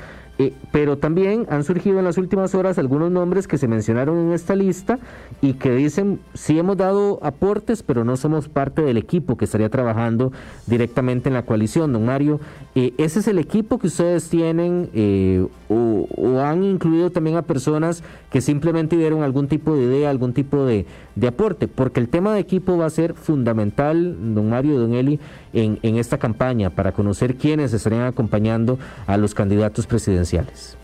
pero 0.71 0.97
también 0.97 1.45
han 1.49 1.63
surgido 1.63 1.99
en 1.99 2.05
las 2.05 2.17
últimas 2.17 2.55
horas 2.55 2.79
algunos 2.79 3.11
nombres 3.11 3.47
que 3.47 3.59
se 3.59 3.67
mencionaron 3.67 4.17
en 4.17 4.31
esta 4.33 4.55
lista 4.55 4.97
y 5.41 5.53
que 5.53 5.71
dicen, 5.71 6.19
sí 6.33 6.57
hemos 6.57 6.77
dado 6.77 7.19
aportes, 7.21 7.83
pero 7.83 8.03
no 8.03 8.17
somos 8.17 8.49
parte 8.49 8.81
del 8.81 8.97
equipo 8.97 9.37
que 9.37 9.45
estaría 9.45 9.69
trabajando 9.69 10.31
directamente 10.65 11.29
en 11.29 11.35
la 11.35 11.43
coalición. 11.43 11.93
Don 11.93 12.05
Mario, 12.05 12.39
eh, 12.75 12.93
¿ese 12.97 13.19
es 13.19 13.27
el 13.27 13.37
equipo 13.37 13.77
que 13.77 13.87
ustedes 13.87 14.29
tienen 14.29 14.89
eh, 14.93 15.45
o, 15.69 16.39
han 16.39 16.63
incluido 16.63 17.09
también 17.11 17.37
a 17.37 17.43
personas 17.43 17.82
que 18.29 18.41
simplemente 18.41 18.97
dieron 18.97 19.23
algún 19.23 19.47
tipo 19.47 19.75
de 19.75 19.83
idea, 19.83 20.09
algún 20.09 20.33
tipo 20.33 20.65
de, 20.65 20.85
aporte? 21.27 21.67
Porque 21.67 21.99
el 21.99 22.09
tema 22.09 22.33
de 22.33 22.39
equipo 22.39 22.77
va 22.77 22.85
a 22.85 22.89
ser 22.89 23.13
fundamental, 23.13 24.33
don 24.33 24.49
Mario 24.49 24.79
don 24.79 24.93
Eli, 24.93 25.19
en, 25.53 25.79
en 25.81 25.97
esta 25.97 26.17
campaña 26.17 26.69
para 26.69 26.91
conocer 26.91 27.35
quiénes 27.35 27.73
estarían 27.73 28.03
acompañando 28.03 28.79
a 29.07 29.17
los 29.17 29.33
candidatos 29.33 29.87
presidenciales. 29.87 30.77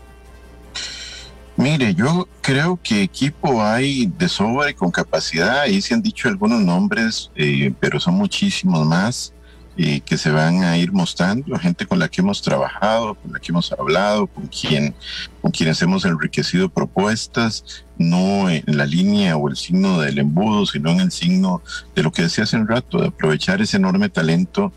Mire, 1.56 1.94
yo 1.94 2.26
creo 2.40 2.78
que 2.82 3.02
equipo 3.02 3.62
hay 3.62 4.06
de 4.06 4.28
sobra 4.28 4.70
y 4.70 4.74
con 4.74 4.90
capacidad. 4.90 5.60
Ahí 5.60 5.82
se 5.82 5.92
han 5.92 6.00
dicho 6.00 6.28
algunos 6.28 6.60
nombres, 6.62 7.30
eh, 7.34 7.72
pero 7.78 8.00
son 8.00 8.14
muchísimos 8.14 8.86
más 8.86 9.34
eh, 9.76 10.00
que 10.00 10.18
se 10.18 10.30
van 10.30 10.64
a 10.64 10.76
ir 10.76 10.92
mostrando. 10.92 11.58
Gente 11.58 11.86
con 11.86 11.98
la 11.98 12.08
que 12.08 12.20
hemos 12.20 12.42
trabajado, 12.42 13.14
con 13.14 13.32
la 13.32 13.38
que 13.38 13.52
hemos 13.52 13.72
hablado, 13.72 14.26
con 14.26 14.46
quien, 14.48 14.94
con 15.40 15.52
quienes 15.52 15.80
hemos 15.82 16.04
enriquecido 16.04 16.68
propuestas, 16.68 17.84
no 17.96 18.48
en 18.48 18.64
la 18.66 18.86
línea 18.86 19.36
o 19.36 19.48
el 19.48 19.56
signo 19.56 20.00
del 20.00 20.18
embudo, 20.18 20.66
sino 20.66 20.90
en 20.90 21.00
el 21.00 21.12
signo 21.12 21.62
de 21.94 22.02
lo 22.02 22.10
que 22.12 22.22
decía 22.22 22.44
hace 22.44 22.56
un 22.56 22.66
rato, 22.66 23.00
de 23.00 23.08
aprovechar 23.08 23.60
ese 23.60 23.76
enorme 23.76 24.08
talento 24.08 24.72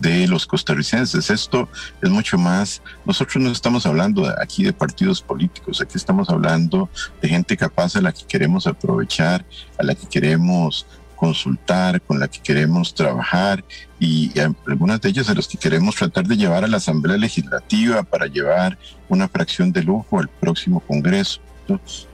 de 0.00 0.28
los 0.28 0.46
costarricenses. 0.46 1.30
Esto 1.30 1.68
es 2.02 2.10
mucho 2.10 2.38
más, 2.38 2.82
nosotros 3.04 3.42
no 3.42 3.50
estamos 3.50 3.86
hablando 3.86 4.32
aquí 4.40 4.64
de 4.64 4.72
partidos 4.72 5.22
políticos, 5.22 5.80
aquí 5.80 5.96
estamos 5.96 6.28
hablando 6.28 6.90
de 7.20 7.28
gente 7.28 7.56
capaz 7.56 7.96
a 7.96 8.02
la 8.02 8.12
que 8.12 8.24
queremos 8.26 8.66
aprovechar, 8.66 9.44
a 9.78 9.82
la 9.82 9.94
que 9.94 10.06
queremos 10.06 10.86
consultar, 11.22 12.02
con 12.02 12.18
la 12.18 12.26
que 12.26 12.40
queremos 12.40 12.92
trabajar 12.92 13.62
y 14.00 14.32
algunas 14.66 15.00
de 15.00 15.10
ellas 15.10 15.30
a 15.30 15.34
las 15.34 15.46
que 15.46 15.56
queremos 15.56 15.94
tratar 15.94 16.26
de 16.26 16.36
llevar 16.36 16.64
a 16.64 16.66
la 16.66 16.78
Asamblea 16.78 17.16
Legislativa 17.16 18.02
para 18.02 18.26
llevar 18.26 18.76
una 19.08 19.28
fracción 19.28 19.70
de 19.70 19.84
lujo 19.84 20.18
al 20.18 20.28
próximo 20.28 20.80
Congreso. 20.80 21.40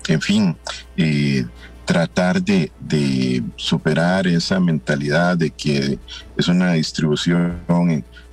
En 0.09 0.21
fin, 0.21 0.55
eh, 0.99 1.47
tratar 1.87 2.43
de, 2.43 2.71
superar 3.57 4.27
esa 4.27 4.61
mentalidad 4.61 5.38
de 5.38 5.53
que 5.53 5.99
es 6.37 6.49
una 6.49 6.75
distribución 6.75 7.62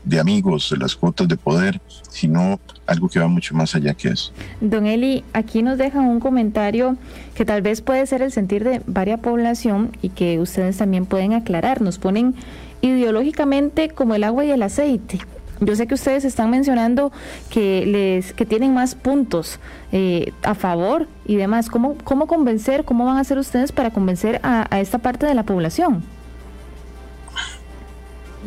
de 0.05 0.19
amigos, 0.19 0.69
de 0.69 0.77
las 0.77 0.95
cuotas 0.95 1.27
de 1.27 1.35
poder, 1.35 1.81
sino 2.09 2.59
algo 2.85 3.09
que 3.09 3.19
va 3.19 3.27
mucho 3.27 3.55
más 3.55 3.75
allá 3.75 3.93
que 3.93 4.09
eso. 4.09 4.31
Don 4.62 4.85
Eli, 4.85 5.24
aquí 5.33 5.63
nos 5.63 5.77
dejan 5.77 6.05
un 6.05 6.19
comentario 6.19 6.97
que 7.33 7.43
tal 7.43 7.62
vez 7.62 7.81
puede 7.81 8.05
ser 8.05 8.21
el 8.21 8.31
sentir 8.31 8.63
de 8.63 8.81
varias 8.85 9.19
población 9.19 9.91
y 10.01 10.09
que 10.09 10.39
ustedes 10.39 10.77
también 10.77 11.05
pueden 11.05 11.33
aclarar. 11.33 11.81
Nos 11.81 11.97
ponen 11.97 12.35
ideológicamente 12.81 13.89
como 13.89 14.15
el 14.15 14.24
agua 14.24 14.45
y 14.45 14.51
el 14.51 14.62
aceite. 14.62 15.19
Yo 15.62 15.75
sé 15.75 15.88
que 15.88 15.93
ustedes 15.93 16.25
están 16.25 16.50
mencionando 16.50 17.12
que 17.50 17.85
les 17.85 18.33
que 18.33 18.45
tienen 18.45 18.74
más 18.74 18.93
puntos 18.93 19.59
eh, 19.93 20.33
a 20.43 20.53
favor 20.53 21.07
y 21.25 21.38
demás. 21.38 21.69
¿Cómo, 21.69 21.95
¿Cómo 22.03 22.27
convencer, 22.27 22.83
cómo 22.83 23.05
van 23.05 23.17
a 23.17 23.21
hacer 23.21 23.38
ustedes 23.38 23.71
para 23.71 23.91
convencer 23.91 24.41
a, 24.43 24.67
esta 24.79 24.97
parte 24.97 25.25
de 25.25 25.33
la 25.33 25.43
población? 25.43 26.03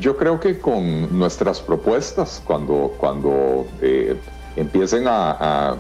Yo 0.01 0.17
creo 0.17 0.39
que 0.39 0.59
con 0.59 1.19
nuestras 1.19 1.61
propuestas, 1.61 2.43
cuando, 2.45 2.95
cuando 2.99 3.67
eh, 3.83 4.17
empiecen 4.57 5.05
a, 5.07 5.77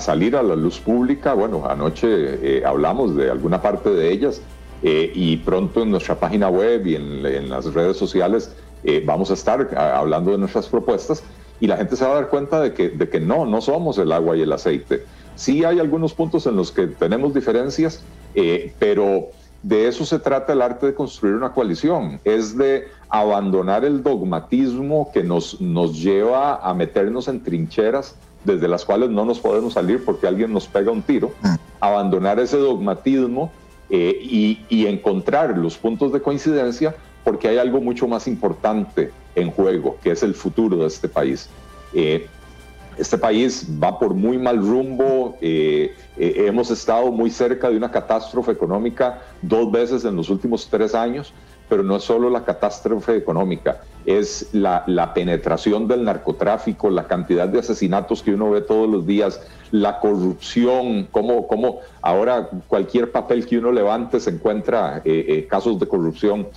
salir 0.00 0.36
a 0.36 0.42
la 0.42 0.56
luz 0.56 0.78
pública, 0.78 1.34
bueno, 1.34 1.66
anoche 1.68 2.08
eh, 2.08 2.62
hablamos 2.64 3.16
de 3.16 3.30
alguna 3.30 3.60
parte 3.60 3.90
de 3.90 4.12
ellas 4.12 4.40
y 4.80 5.38
pronto 5.38 5.82
en 5.82 5.90
nuestra 5.90 6.14
página 6.14 6.48
web 6.48 6.86
y 6.86 6.94
en, 6.94 7.50
las 7.50 7.74
redes 7.74 7.96
sociales 7.96 8.54
eh, 8.84 9.02
vamos 9.04 9.30
a 9.30 9.34
estar 9.34 9.76
hablando 9.76 10.30
de 10.30 10.38
nuestras 10.38 10.68
propuestas 10.68 11.22
y 11.60 11.66
la 11.66 11.76
gente 11.76 11.96
se 11.96 12.04
va 12.04 12.12
a 12.12 12.14
dar 12.14 12.28
cuenta 12.28 12.60
de 12.60 12.72
que, 12.72 12.90
de 12.90 13.08
que 13.08 13.18
no, 13.18 13.44
no 13.44 13.60
somos 13.60 13.98
el 13.98 14.12
agua 14.12 14.36
y 14.36 14.42
el 14.42 14.52
aceite. 14.52 15.04
Sí 15.34 15.64
hay 15.64 15.80
algunos 15.80 16.14
puntos 16.14 16.46
en 16.46 16.56
los 16.56 16.70
que 16.70 16.86
tenemos 16.86 17.34
diferencias, 17.34 18.02
eh, 18.34 18.72
pero 18.78 19.30
de 19.62 19.88
eso 19.88 20.04
se 20.04 20.18
trata 20.18 20.52
el 20.52 20.62
arte 20.62 20.86
de 20.86 20.94
construir 20.94 21.34
una 21.34 21.52
coalición, 21.52 22.20
es 22.24 22.56
de 22.56 22.88
abandonar 23.08 23.84
el 23.84 24.02
dogmatismo 24.02 25.10
que 25.12 25.24
nos, 25.24 25.60
nos 25.60 26.00
lleva 26.00 26.56
a 26.56 26.74
meternos 26.74 27.28
en 27.28 27.42
trincheras 27.42 28.14
desde 28.44 28.68
las 28.68 28.84
cuales 28.84 29.10
no 29.10 29.24
nos 29.24 29.40
podemos 29.40 29.74
salir 29.74 30.04
porque 30.04 30.26
alguien 30.26 30.52
nos 30.52 30.68
pega 30.68 30.92
un 30.92 31.02
tiro, 31.02 31.32
mm. 31.42 31.54
abandonar 31.80 32.38
ese 32.38 32.56
dogmatismo 32.56 33.50
eh, 33.90 34.16
y, 34.22 34.64
y 34.68 34.86
encontrar 34.86 35.56
los 35.58 35.76
puntos 35.76 36.12
de 36.12 36.20
coincidencia 36.20 36.94
porque 37.24 37.48
hay 37.48 37.58
algo 37.58 37.80
mucho 37.80 38.06
más 38.06 38.26
importante 38.26 39.10
en 39.34 39.50
juego, 39.50 39.98
que 40.02 40.12
es 40.12 40.22
el 40.22 40.34
futuro 40.34 40.76
de 40.78 40.86
este 40.86 41.08
país. 41.08 41.48
Eh, 41.92 42.26
este 42.98 43.16
país 43.16 43.66
va 43.82 43.98
por 43.98 44.14
muy 44.14 44.38
mal 44.38 44.58
rumbo, 44.58 45.36
eh, 45.40 45.94
eh, 46.16 46.44
hemos 46.46 46.70
estado 46.70 47.10
muy 47.12 47.30
cerca 47.30 47.70
de 47.70 47.76
una 47.76 47.90
catástrofe 47.90 48.52
económica 48.52 49.22
dos 49.40 49.70
veces 49.70 50.04
en 50.04 50.16
los 50.16 50.28
últimos 50.30 50.68
tres 50.68 50.94
años, 50.94 51.32
pero 51.68 51.82
no 51.82 51.96
es 51.96 52.02
solo 52.02 52.28
la 52.30 52.44
catástrofe 52.44 53.16
económica, 53.16 53.82
es 54.04 54.48
la, 54.52 55.12
penetración 55.14 55.86
del 55.86 56.04
narcotráfico, 56.04 56.90
la 56.90 57.06
cantidad 57.06 57.46
de 57.46 57.60
asesinatos 57.60 58.22
que 58.22 58.34
uno 58.34 58.50
ve 58.50 58.62
todos 58.62 58.88
los 58.88 59.06
días, 59.06 59.40
la 59.70 60.00
corrupción, 60.00 61.06
cómo, 61.10 61.46
cómo 61.46 61.80
ahora 62.00 62.48
cualquier 62.66 63.12
papel 63.12 63.46
que 63.46 63.58
uno 63.58 63.70
levante 63.70 64.18
se 64.18 64.30
encuentra 64.30 65.02
casos 65.48 65.78
de 65.78 65.86
corrupción. 65.86 66.48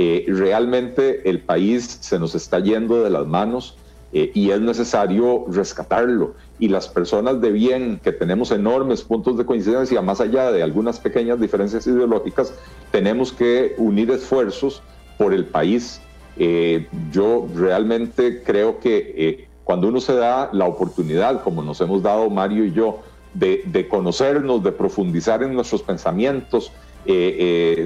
Eh, 0.00 0.26
realmente 0.28 1.28
el 1.28 1.40
país 1.40 1.98
se 2.02 2.20
nos 2.20 2.36
está 2.36 2.60
yendo 2.60 3.02
de 3.02 3.10
las 3.10 3.26
manos 3.26 3.77
eh, 4.12 4.30
y 4.34 4.50
es 4.50 4.60
necesario 4.60 5.44
rescatarlo. 5.48 6.34
Y 6.58 6.68
las 6.68 6.88
personas 6.88 7.40
de 7.40 7.50
bien, 7.52 8.00
que 8.02 8.12
tenemos 8.12 8.50
enormes 8.50 9.02
puntos 9.02 9.36
de 9.36 9.44
coincidencia, 9.44 10.00
más 10.00 10.20
allá 10.20 10.50
de 10.50 10.62
algunas 10.62 10.98
pequeñas 10.98 11.40
diferencias 11.40 11.86
ideológicas, 11.86 12.54
tenemos 12.90 13.32
que 13.32 13.74
unir 13.76 14.10
esfuerzos 14.10 14.82
por 15.18 15.34
el 15.34 15.44
país. 15.44 16.00
Eh, 16.38 16.86
yo 17.10 17.46
realmente 17.54 18.42
creo 18.42 18.78
que 18.80 19.48
cuando 19.64 19.88
uno 19.88 20.00
se 20.00 20.14
da 20.14 20.48
la 20.52 20.64
oportunidad, 20.64 21.42
como 21.42 21.62
nos 21.62 21.80
hemos 21.80 22.02
dado 22.02 22.30
Mario 22.30 22.64
y 22.64 22.72
yo, 22.72 23.00
de 23.34 23.86
conocernos, 23.88 24.64
de 24.64 24.72
profundizar 24.72 25.42
en 25.42 25.52
nuestros 25.52 25.82
pensamientos, 25.82 26.72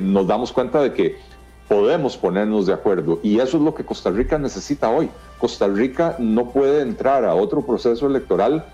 nos 0.00 0.26
damos 0.26 0.52
cuenta 0.52 0.80
de 0.80 0.92
que 0.92 1.16
podemos 1.68 2.16
ponernos 2.16 2.66
de 2.66 2.72
acuerdo 2.72 3.20
y 3.22 3.38
eso 3.38 3.56
es 3.56 3.62
lo 3.62 3.74
que 3.74 3.84
Costa 3.84 4.10
Rica 4.10 4.38
necesita 4.38 4.90
hoy. 4.90 5.10
Costa 5.38 5.66
Rica 5.68 6.16
no 6.18 6.50
puede 6.50 6.82
entrar 6.82 7.24
a 7.24 7.34
otro 7.34 7.62
proceso 7.62 8.06
electoral 8.06 8.64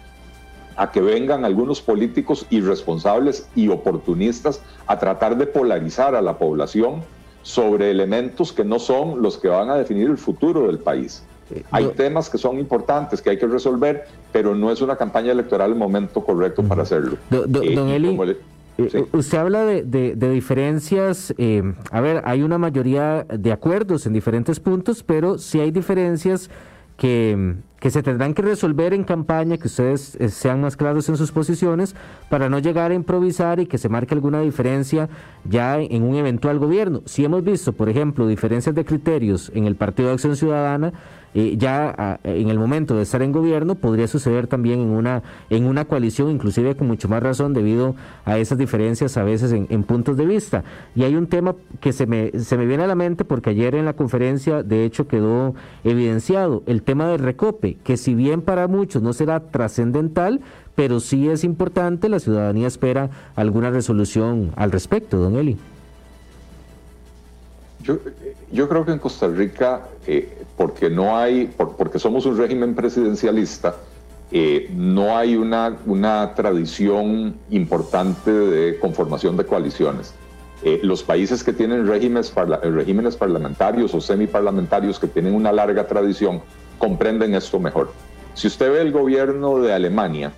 a 0.77 0.93
que 0.93 1.01
vengan 1.01 1.45
algunos 1.45 1.81
políticos 1.81 2.47
irresponsables 2.51 3.49
y 3.55 3.69
oportunistas 3.69 4.61
a 4.87 4.99
tratar 4.99 5.37
de 5.37 5.47
polarizar 5.47 6.15
a 6.15 6.23
la 6.23 6.39
población 6.39 7.03
sobre 7.43 7.91
elementos 7.91 8.53
que 8.53 8.65
no 8.65 8.79
son 8.79 9.21
los 9.23 9.39
que 9.39 9.49
van 9.49 9.71
a 9.71 9.77
definir 9.77 10.09
el 10.09 10.19
futuro 10.19 10.67
del 10.67 10.79
país. 10.79 11.25
Eh, 11.51 11.65
hay 11.71 11.87
temas 11.97 12.29
que 12.29 12.39
son 12.39 12.59
importantes, 12.59 13.23
que 13.23 13.31
hay 13.31 13.39
que 13.39 13.47
resolver, 13.47 14.07
pero 14.33 14.55
no 14.55 14.71
es 14.71 14.81
una 14.81 14.97
campaña 14.97 15.33
electoral 15.33 15.71
el 15.71 15.77
momento 15.77 16.23
correcto 16.23 16.63
para 16.63 16.83
hacerlo. 16.83 17.17
Eh, 17.31 18.45
eh, 18.79 19.07
usted 19.13 19.39
habla 19.39 19.65
de, 19.65 20.15
diferencias, 20.15 21.35
eh, 21.37 21.63
a 21.91 22.01
ver, 22.01 22.23
hay 22.25 22.43
una 22.43 22.59
mayoría 22.59 23.25
de 23.25 23.53
acuerdos 23.53 24.07
en 24.07 24.13
diferentes 24.13 24.61
puntos, 24.61 25.03
pero 25.03 25.37
sí 25.39 25.59
hay 25.59 25.73
diferencias 25.73 26.49
que, 26.97 27.57
que 27.81 27.91
se 27.91 28.03
tendrán 28.03 28.35
que 28.35 28.43
resolver 28.43 28.93
en 28.93 29.05
campaña, 29.05 29.57
que 29.57 29.69
ustedes 29.69 30.17
eh, 30.17 30.29
sean 30.29 30.61
más 30.61 30.77
claros 30.77 31.09
en 31.09 31.17
sus 31.17 31.33
posiciones, 31.33 31.95
para 32.29 32.49
no 32.49 32.59
llegar 32.59 32.91
a 32.91 32.95
improvisar 32.95 33.61
y 33.61 33.67
que 33.67 33.79
se 33.79 33.89
marque 33.89 34.15
alguna 34.15 34.41
diferencia 34.41 35.09
ya 35.45 35.79
en 35.81 36.03
un 36.03 36.17
eventual 36.17 36.59
gobierno. 36.59 37.03
Si 37.05 37.25
hemos 37.25 37.45
visto, 37.45 37.73
por 37.73 37.89
ejemplo, 37.89 38.27
diferencias 38.27 38.75
de 38.75 38.85
criterios 38.85 39.51
en 39.55 39.67
el 39.67 39.77
Partido 39.77 40.09
de 40.09 40.15
Acción 40.15 40.37
Ciudadana, 40.37 40.93
eh, 41.35 41.57
ya 41.57 41.95
ah, 41.97 42.21
en 42.25 42.49
el 42.49 42.59
momento 42.59 42.97
de 42.97 43.03
estar 43.03 43.23
en 43.23 43.33
gobierno 43.33 43.75
podría 43.75 44.09
suceder 44.09 44.47
también 44.47 44.81
en 44.81 44.91
una, 44.91 45.23
en 45.51 45.67
una 45.67 45.85
coalición, 45.85 46.31
inclusive 46.31 46.77
con 46.77 46.87
mucho 46.87 47.09
más 47.09 47.23
razón 47.23 47.55
debido 47.55 47.95
a 48.25 48.39
esas 48.39 48.59
diferencias 48.59 49.17
a 49.17 49.25
veces 49.25 49.53
en, 49.53 49.83
puntos 49.85 50.17
de 50.17 50.27
vista. 50.27 50.65
Y 50.95 51.05
hay 51.05 51.15
un 51.15 51.27
tema 51.27 51.55
que 51.81 51.93
se 51.93 52.07
me, 52.07 52.33
se 52.39 52.57
me 52.57 52.67
viene 52.67 52.85
a 52.85 52.87
la 52.87 52.95
mente 52.95 53.25
porque 53.25 53.51
ayer 53.51 53.75
en 53.75 53.85
la 53.85 53.95
conferencia 53.95 54.63
de 54.63 54.85
hecho 54.85 55.09
quedó 55.09 55.55
evidenciado, 55.85 56.63
el 56.67 56.83
tema 56.83 57.09
del 57.09 57.21
recope, 57.21 57.77
que 57.85 57.97
si 57.97 58.15
bien 58.15 58.43
para 58.43 58.69
muchos 58.69 59.03
no 59.03 59.13
será 59.13 59.41
trascendental, 59.41 60.41
pero 60.75 61.01
sí 61.01 61.29
es 61.29 61.45
importante, 61.45 62.09
la 62.09 62.21
ciudadanía 62.21 62.67
espera 62.67 63.11
alguna 63.35 63.71
resolución 63.71 64.53
al 64.57 64.71
respecto, 64.71 65.19
don 65.19 65.37
Eli. 65.37 65.57
Yo, 67.89 67.99
yo 68.53 68.69
creo 68.69 68.85
que 68.85 68.93
en 68.93 68.99
Costa 68.99 69.29
Rica, 69.29 69.89
eh, 70.07 70.43
porque 70.59 70.91
no 70.91 71.17
hay, 71.17 71.47
porque 71.57 71.99
somos 71.99 72.27
un 72.27 72.37
régimen 72.37 72.75
presidencialista, 72.75 73.77
eh, 74.31 74.71
no 74.75 75.17
hay 75.17 75.37
una, 75.37 75.75
una 75.87 76.35
tradición 76.35 77.37
importante 77.49 78.31
de 78.31 78.79
conformación 78.79 79.39
de 79.39 79.47
coaliciones. 79.47 80.13
Eh, 80.63 80.81
los 80.83 81.03
países 81.03 81.43
que 81.43 81.55
tienen 81.55 81.87
regímenes, 81.87 82.35
regímenes 82.35 83.17
parlamentarios 83.17 83.95
o 83.95 84.03
semiparlamentarios 84.03 84.99
que 84.99 85.07
tienen 85.07 85.35
una 85.35 85.51
larga 85.51 85.87
tradición 85.87 86.43
comprenden 86.77 87.35
esto 87.35 87.59
mejor. 87.59 87.91
Si 88.35 88.49
usted 88.49 88.71
ve 88.71 88.83
el 88.83 88.93
gobierno 88.93 89.61
de 89.61 89.73
Alemania, 89.73 90.33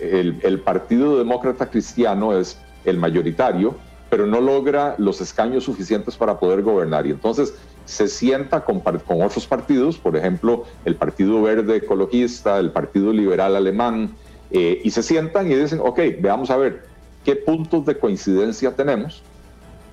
el, 0.00 0.40
el 0.42 0.58
Partido 0.58 1.18
Demócrata 1.18 1.70
Cristiano 1.70 2.36
es 2.36 2.58
el 2.84 2.98
mayoritario, 2.98 3.76
pero 4.10 4.26
no 4.26 4.40
logra 4.40 4.96
los 4.98 5.20
escaños 5.20 5.64
suficientes 5.64 6.16
para 6.16 6.38
poder 6.38 6.62
gobernar. 6.62 7.06
Y 7.06 7.10
entonces 7.10 7.54
se 7.86 8.08
sienta 8.08 8.64
con, 8.64 8.82
otros 8.84 9.46
partidos, 9.46 9.96
por 9.96 10.16
ejemplo, 10.16 10.64
el 10.84 10.96
Partido 10.96 11.40
Verde 11.40 11.76
Ecologista, 11.76 12.58
el 12.58 12.72
Partido 12.72 13.12
Liberal 13.12 13.54
Alemán, 13.54 14.10
eh, 14.50 14.80
y 14.82 14.90
se 14.90 15.04
sientan 15.04 15.50
y 15.50 15.54
dicen, 15.54 15.80
ok, 15.80 16.00
veamos 16.20 16.50
a 16.50 16.56
ver 16.56 16.82
qué 17.24 17.36
puntos 17.36 17.86
de 17.86 17.98
coincidencia 17.98 18.74
tenemos 18.74 19.22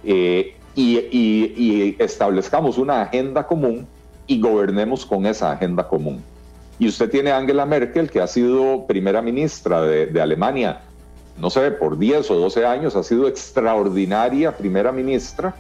eh, 0.04 0.56
y, 0.76 1.96
establezcamos 2.00 2.78
una 2.78 3.04
agenda 3.04 3.46
común 3.46 3.88
y 4.26 4.42
gobernemos 4.42 5.06
con 5.06 5.28
esa 5.28 5.52
agenda 5.52 5.88
común. 5.88 6.24
Y 6.80 6.88
usted 6.88 7.10
tiene 7.10 7.32
a 7.32 7.38
Angela 7.38 7.66
Merkel, 7.66 8.10
que 8.10 8.20
ha 8.20 8.28
sido 8.28 8.86
primera 8.88 9.22
ministra 9.22 9.82
de 9.82 10.22
Alemania, 10.22 10.82
no 11.38 11.50
sé, 11.50 11.72
por 11.72 11.98
10 11.98 12.30
o 12.32 12.36
12 12.36 12.66
años, 12.66 12.96
ha 12.96 13.04
sido 13.04 13.28
extraordinaria 13.28 14.56
primera 14.56 14.92
ministra 14.92 15.56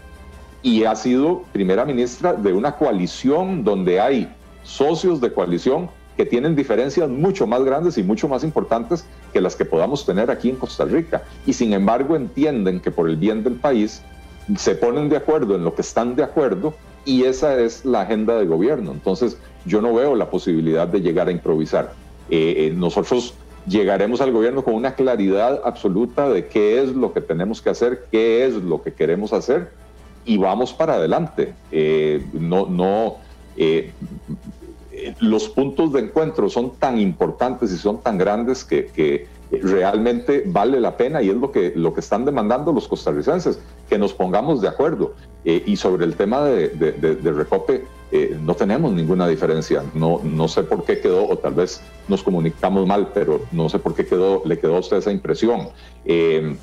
y 0.64 0.84
ha 0.84 0.96
sido 0.96 1.44
primera 1.52 1.86
ministra 1.86 2.34
de 2.34 2.54
una 2.54 2.76
coalición 2.76 3.64
donde 3.64 4.00
hay 4.00 4.34
socios 4.64 5.22
de 5.22 5.32
coalición 5.32 5.90
que 6.18 6.26
tienen 6.26 6.56
diferencias 6.56 7.08
mucho 7.10 7.46
más 7.46 7.64
grandes 7.64 7.98
y 7.98 8.04
mucho 8.04 8.28
más 8.28 8.44
importantes 8.44 9.06
que 9.32 9.40
las 9.40 9.56
que 9.56 9.66
podamos 9.66 10.06
tener 10.06 10.32
aquí 10.32 10.50
en 10.50 10.56
Costa 10.56 10.84
Rica. 10.84 11.24
Y 11.46 11.54
sin 11.54 11.74
embargo 11.74 12.16
entienden 12.16 12.80
que 12.80 12.90
por 12.90 13.08
el 13.08 13.18
bien 13.18 13.44
del 13.44 13.54
país 13.54 14.02
se 14.58 14.76
ponen 14.76 15.10
de 15.10 15.18
acuerdo 15.18 15.56
en 15.56 15.64
lo 15.64 15.76
que 15.76 15.82
están 15.82 16.16
de 16.16 16.24
acuerdo 16.24 16.74
y 17.06 17.24
esa 17.24 17.60
es 17.60 17.86
la 17.86 18.02
agenda 18.02 18.38
de 18.38 18.46
gobierno. 18.46 18.92
Entonces 18.92 19.38
yo 19.66 19.82
no 19.82 19.94
veo 19.94 20.16
la 20.16 20.30
posibilidad 20.30 20.88
de 20.88 21.02
llegar 21.02 21.28
a 21.28 21.32
improvisar. 21.32 21.94
Eh, 22.30 22.56
eh, 22.58 22.74
nosotros 22.76 23.36
llegaremos 23.68 24.22
al 24.22 24.32
gobierno 24.32 24.64
con 24.64 24.74
una 24.74 24.96
claridad 24.96 25.62
absoluta 25.64 26.30
de 26.30 26.48
qué 26.48 26.82
es 26.82 26.90
lo 26.90 27.14
que 27.14 27.22
tenemos 27.22 27.62
que 27.62 27.70
hacer, 27.70 28.06
qué 28.12 28.46
es 28.46 28.56
lo 28.56 28.82
que 28.82 28.94
queremos 28.94 29.34
hacer 29.34 29.72
y 30.26 30.38
vamos 30.38 30.74
para 30.74 30.96
adelante. 30.96 31.54
Eh, 31.72 32.26
no, 32.34 32.68
no, 32.68 33.18
los 35.20 35.50
puntos 35.50 35.94
de 35.94 36.02
encuentro 36.02 36.50
son 36.50 36.76
tan 36.76 37.00
importantes 37.00 37.72
y 37.72 37.78
son 37.78 38.02
tan 38.02 38.18
grandes 38.18 38.64
que, 38.64 39.28
realmente 39.52 40.44
vale 40.46 40.80
la 40.80 40.98
pena 40.98 41.22
y 41.22 41.30
es 41.30 41.36
lo 41.36 41.52
que, 41.52 41.74
lo 41.76 41.94
que 41.94 42.02
están 42.02 42.26
demandando 42.26 42.74
los 42.74 42.88
costarricenses, 42.88 43.60
que 43.90 43.98
nos 43.98 44.14
pongamos 44.14 44.62
de 44.62 44.68
acuerdo. 44.68 45.14
Eh, 45.46 45.64
y 45.66 45.78
sobre 45.78 46.06
el 46.06 46.16
tema 46.16 46.44
de, 46.44 47.32
Recope, 47.32 47.86
eh, 48.12 48.38
no 48.42 48.56
tenemos 48.56 48.92
ninguna 48.92 49.28
diferencia. 49.28 49.84
No, 49.94 50.20
no 50.24 50.48
sé 50.48 50.64
por 50.64 50.84
qué 50.84 51.00
quedó, 51.00 51.28
o 51.28 51.38
tal 51.38 51.54
vez 51.54 51.82
nos 52.08 52.24
comunicamos 52.24 52.86
mal, 52.86 53.12
pero 53.14 53.42
no 53.52 53.70
sé 53.70 53.80
por 53.80 53.96
qué 53.96 54.06
quedó, 54.06 54.42
le 54.46 54.60
quedó 54.60 54.76
a 54.76 54.80
usted 54.80 54.98
esa 54.98 55.12
impresión. 55.12 55.70
Eh, 56.06 56.58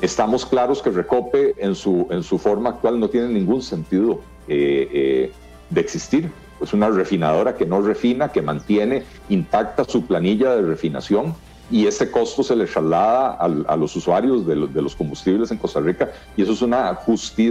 estamos 0.00 0.46
claros 0.46 0.80
que 0.80 0.90
Recope 0.90 1.54
en 1.58 1.74
su, 1.74 2.06
en 2.10 2.22
su 2.22 2.38
forma 2.38 2.70
actual 2.70 2.98
no 2.98 3.10
tiene 3.10 3.28
ningún 3.28 3.62
sentido 3.62 4.20
de 4.48 5.30
existir 5.76 6.32
es 6.60 6.72
una 6.72 6.90
refinadora 6.90 7.56
que 7.56 7.66
no 7.66 7.80
refina, 7.80 8.30
que 8.30 8.42
mantiene 8.42 9.04
intacta 9.28 9.84
su 9.84 10.06
planilla 10.06 10.56
de 10.56 10.62
refinación 10.62 11.34
y 11.70 11.86
ese 11.86 12.10
costo 12.10 12.42
se 12.42 12.56
le 12.56 12.66
traslada 12.66 13.32
a, 13.32 13.76
los 13.76 13.94
usuarios 13.96 14.46
de, 14.46 14.56
los 14.56 14.96
combustibles 14.96 15.50
en 15.50 15.58
Costa 15.58 15.80
Rica 15.80 16.10
y 16.36 16.42
eso 16.42 16.52
es 16.52 16.62
una, 16.62 16.98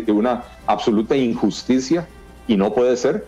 una 0.07 0.43
absoluta 0.67 1.15
injusticia 1.15 2.07
y 2.47 2.57
no 2.57 2.73
puede 2.73 2.97
ser. 2.97 3.27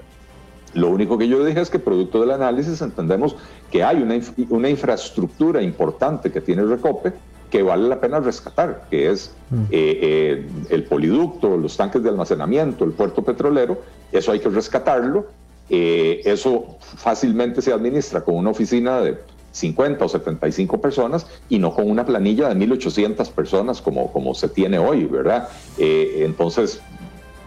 Lo 0.73 0.89
único 0.89 1.17
que 1.17 1.27
yo 1.27 1.43
dije 1.43 1.59
es 1.59 1.69
que 1.69 1.79
producto 1.79 2.21
del 2.21 2.31
análisis 2.31 2.81
entendemos 2.81 3.35
que 3.69 3.83
hay 3.83 4.01
una, 4.01 4.19
una 4.49 4.69
infraestructura 4.69 5.61
importante 5.61 6.31
que 6.31 6.41
tiene 6.41 6.63
Recope 6.63 7.13
que 7.49 7.63
vale 7.63 7.89
la 7.89 7.99
pena 7.99 8.21
rescatar, 8.21 8.85
que 8.89 9.11
es 9.11 9.33
mm. 9.49 9.63
eh, 9.63 9.69
eh, 9.71 10.49
el 10.69 10.83
poliducto, 10.83 11.57
los 11.57 11.75
tanques 11.75 12.01
de 12.01 12.07
almacenamiento, 12.07 12.85
el 12.85 12.91
puerto 12.91 13.23
petrolero, 13.23 13.81
eso 14.13 14.31
hay 14.31 14.39
que 14.39 14.47
rescatarlo 14.47 15.25
eh, 15.73 16.21
eso 16.25 16.75
fácilmente 16.97 17.61
se 17.61 17.71
administra 17.71 18.19
con 18.19 18.35
una 18.35 18.49
oficina 18.49 18.99
de 18.99 19.17
50 19.51 20.05
o 20.05 20.09
75 20.09 20.79
personas 20.81 21.27
y 21.49 21.59
no 21.59 21.73
con 21.73 21.89
una 21.89 22.05
planilla 22.05 22.49
de 22.49 22.55
1.800 22.55 23.29
personas 23.31 23.81
como, 23.81 24.11
como 24.11 24.33
se 24.33 24.49
tiene 24.49 24.79
hoy, 24.79 25.05
¿verdad? 25.05 25.49
Eh, 25.77 26.23
entonces, 26.25 26.81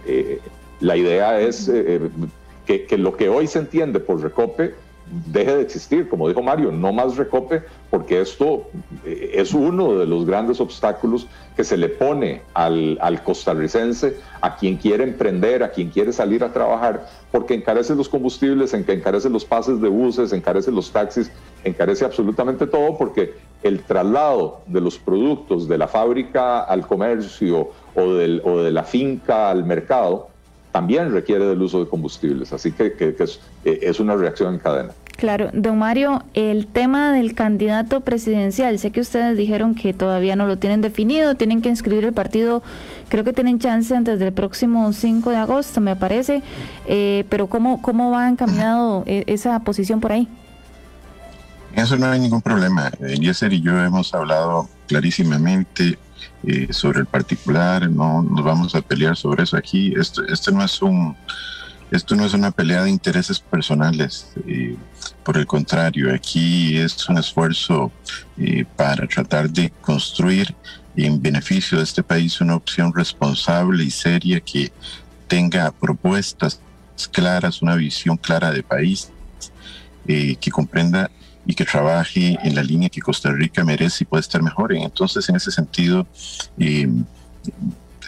eh, 0.06 0.40
la 0.80 0.96
idea 0.96 1.40
es 1.40 1.70
que, 2.66 2.84
que, 2.84 2.98
lo 2.98 3.16
que 3.16 3.28
hoy 3.28 3.46
se 3.46 3.58
entiende 3.58 4.00
por 4.00 4.20
recope 4.20 4.74
deje 5.06 5.56
de 5.56 5.62
existir, 5.62 6.08
como 6.08 6.28
dijo 6.28 6.42
Mario, 6.42 6.72
no 6.72 6.92
más 6.92 7.16
recope, 7.16 7.62
porque 7.90 8.20
esto 8.20 8.68
eh, 9.04 9.32
es 9.34 9.52
uno 9.52 9.94
de 9.94 10.06
los 10.06 10.24
grandes 10.24 10.60
obstáculos 10.60 11.26
que 11.56 11.64
se 11.64 11.76
le 11.76 11.88
pone 11.88 12.42
al, 12.54 12.98
costarricense, 13.22 14.16
a 14.40 14.56
quien 14.56 14.76
quiere 14.76 15.04
emprender, 15.04 15.62
a 15.62 15.70
quien 15.70 15.90
quiere 15.90 16.12
salir 16.12 16.42
a 16.42 16.52
trabajar, 16.52 17.06
porque 17.30 17.54
encarece 17.54 17.94
los 17.94 18.08
combustibles, 18.08 18.74
encarece 18.74 19.28
los 19.28 19.44
pases 19.44 19.80
de 19.80 19.88
buses, 19.88 20.32
encarece 20.32 20.70
los 20.70 20.90
taxis, 20.90 21.30
encarece 21.62 22.04
absolutamente 22.04 22.66
todo, 22.66 22.96
porque 22.96 23.34
el 23.62 23.82
traslado 23.82 24.62
de 24.66 24.80
los 24.80 24.98
productos 24.98 25.68
de 25.68 25.78
la 25.78 25.88
fábrica 25.88 26.60
al 26.60 26.86
comercio 26.86 27.70
o, 27.94 28.12
del, 28.14 28.42
o 28.44 28.58
de 28.62 28.70
la 28.70 28.82
finca 28.82 29.50
al 29.50 29.64
mercado, 29.64 30.33
también 30.74 31.12
requiere 31.12 31.46
del 31.46 31.62
uso 31.62 31.84
de 31.84 31.88
combustibles. 31.88 32.52
Así 32.52 32.72
que, 32.72 32.96
eh, 32.98 33.78
es, 33.80 34.00
una 34.00 34.16
reacción 34.16 34.54
en 34.54 34.58
cadena. 34.58 34.90
Claro, 35.16 35.50
don 35.52 35.78
Mario, 35.78 36.24
el 36.34 36.66
tema 36.66 37.12
del 37.12 37.36
candidato 37.36 38.00
presidencial, 38.00 38.76
sé 38.80 38.90
que 38.90 39.00
ustedes 39.00 39.38
dijeron 39.38 39.76
que 39.76 39.94
todavía 39.94 40.34
no 40.34 40.48
lo 40.48 40.58
tienen 40.58 40.80
definido, 40.80 41.36
tienen 41.36 41.62
que 41.62 41.68
inscribir 41.68 42.04
el 42.04 42.12
partido, 42.12 42.64
creo 43.08 43.22
que 43.22 43.32
tienen 43.32 43.60
chance 43.60 43.94
antes 43.94 44.18
del 44.18 44.32
próximo 44.32 44.92
5 44.92 45.30
de 45.30 45.36
agosto, 45.36 45.80
me 45.80 45.94
parece, 45.94 46.42
eh, 46.88 47.24
pero 47.28 47.46
¿cómo, 47.46 47.80
¿cómo 47.80 48.10
va 48.10 48.28
encaminado 48.28 49.04
eh, 49.06 49.22
esa 49.28 49.60
posición 49.60 50.00
por 50.00 50.10
ahí? 50.10 50.26
Eso 51.76 51.96
no 51.96 52.06
hay 52.06 52.18
ningún 52.18 52.42
problema. 52.42 52.90
Eliezer 52.98 53.52
y 53.52 53.60
yo 53.60 53.80
hemos 53.80 54.12
hablado 54.12 54.68
clarísimamente 54.88 55.98
eh, 56.46 56.72
sobre 56.72 57.00
el 57.00 57.06
particular, 57.06 57.90
no 57.90 58.22
nos 58.22 58.44
vamos 58.44 58.74
a 58.74 58.82
pelear 58.82 59.16
sobre 59.16 59.44
eso 59.44 59.56
aquí. 59.56 59.94
Esto, 59.96 60.22
esto 60.26 60.50
no 60.50 60.62
es 60.64 60.82
un 60.82 61.16
esto 61.90 62.16
no 62.16 62.24
es 62.24 62.34
una 62.34 62.50
pelea 62.50 62.82
de 62.82 62.90
intereses 62.90 63.38
personales, 63.38 64.32
eh, 64.48 64.74
por 65.22 65.36
el 65.36 65.46
contrario, 65.46 66.12
aquí 66.12 66.76
es 66.76 67.08
un 67.08 67.18
esfuerzo 67.18 67.92
eh, 68.36 68.64
para 68.76 69.06
tratar 69.06 69.48
de 69.48 69.70
construir 69.80 70.54
en 70.96 71.22
beneficio 71.22 71.78
de 71.78 71.84
este 71.84 72.02
país 72.02 72.40
una 72.40 72.56
opción 72.56 72.92
responsable 72.92 73.84
y 73.84 73.90
seria 73.90 74.40
que 74.40 74.72
tenga 75.28 75.70
propuestas 75.70 76.60
claras, 77.12 77.62
una 77.62 77.76
visión 77.76 78.16
clara 78.16 78.50
de 78.50 78.62
país, 78.62 79.10
que 80.06 80.50
comprenda 80.50 81.10
y 81.46 81.54
que 81.54 81.64
trabaje 81.64 82.38
en 82.42 82.54
la 82.54 82.62
línea 82.62 82.88
que 82.88 83.00
Costa 83.00 83.30
Rica 83.30 83.64
merece 83.64 84.04
y 84.04 84.06
puede 84.06 84.20
estar 84.20 84.42
mejor. 84.42 84.74
Entonces, 84.74 85.28
en 85.28 85.36
ese 85.36 85.50
sentido, 85.50 86.06
eh, 86.58 86.88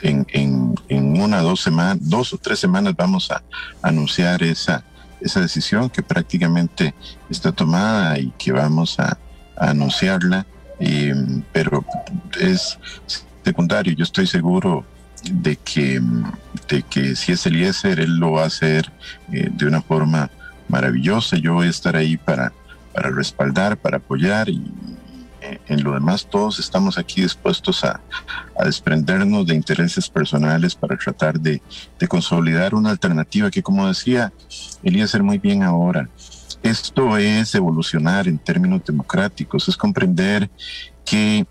en, 0.02 0.26
en, 0.32 0.74
en, 0.88 1.20
una, 1.20 1.40
dos 1.40 1.60
semanas, 1.60 1.98
dos 2.00 2.32
o 2.32 2.38
tres 2.38 2.58
semanas 2.58 2.94
vamos 2.96 3.30
a 3.30 3.42
anunciar 3.82 4.42
esa, 4.42 4.84
esa 5.20 5.40
decisión 5.40 5.90
que 5.90 6.02
prácticamente 6.02 6.94
está 7.30 7.52
tomada 7.52 8.18
y 8.18 8.32
que 8.38 8.52
vamos 8.52 8.98
a, 8.98 9.18
anunciarla, 9.58 10.46
eh, 10.78 11.14
pero 11.50 11.82
es 12.38 12.78
secundario. 13.42 13.94
Yo 13.94 14.04
estoy 14.04 14.26
seguro 14.26 14.84
de 15.32 15.56
que, 15.56 15.98
de 16.68 16.82
que 16.82 17.16
si 17.16 17.32
es 17.32 17.46
Eliezer, 17.46 18.00
él 18.00 18.16
lo 18.16 18.32
va 18.32 18.42
a 18.42 18.46
hacer 18.46 18.92
eh, 19.32 19.48
de 19.50 19.66
una 19.66 19.80
forma 19.80 20.30
maravillosa. 20.68 21.38
Yo 21.38 21.54
voy 21.54 21.68
a 21.68 21.70
estar 21.70 21.96
ahí 21.96 22.18
para 22.18 22.52
para 22.96 23.10
respaldar, 23.10 23.76
para 23.76 23.98
apoyar 23.98 24.48
y 24.48 24.72
eh, 25.42 25.60
en 25.68 25.84
lo 25.84 25.92
demás 25.92 26.26
todos 26.26 26.58
estamos 26.58 26.96
aquí 26.96 27.20
dispuestos 27.20 27.84
a, 27.84 28.00
desprendernos 28.64 29.46
de 29.46 29.54
intereses 29.54 30.08
personales 30.08 30.74
para 30.74 30.96
tratar 30.96 31.38
de, 31.38 31.60
consolidar 32.08 32.74
una 32.74 32.88
alternativa 32.90 33.50
que 33.50 33.62
como 33.62 33.86
decía 33.86 34.32
Elías 34.82 35.14
muy 35.20 35.36
bien 35.36 35.62
ahora, 35.62 36.08
esto 36.62 37.18
es 37.18 37.54
evolucionar 37.54 38.26
en 38.28 38.38
términos 38.38 38.82
democráticos, 38.84 39.68
es 39.68 39.76
comprender 39.76 40.48
que 41.04 41.46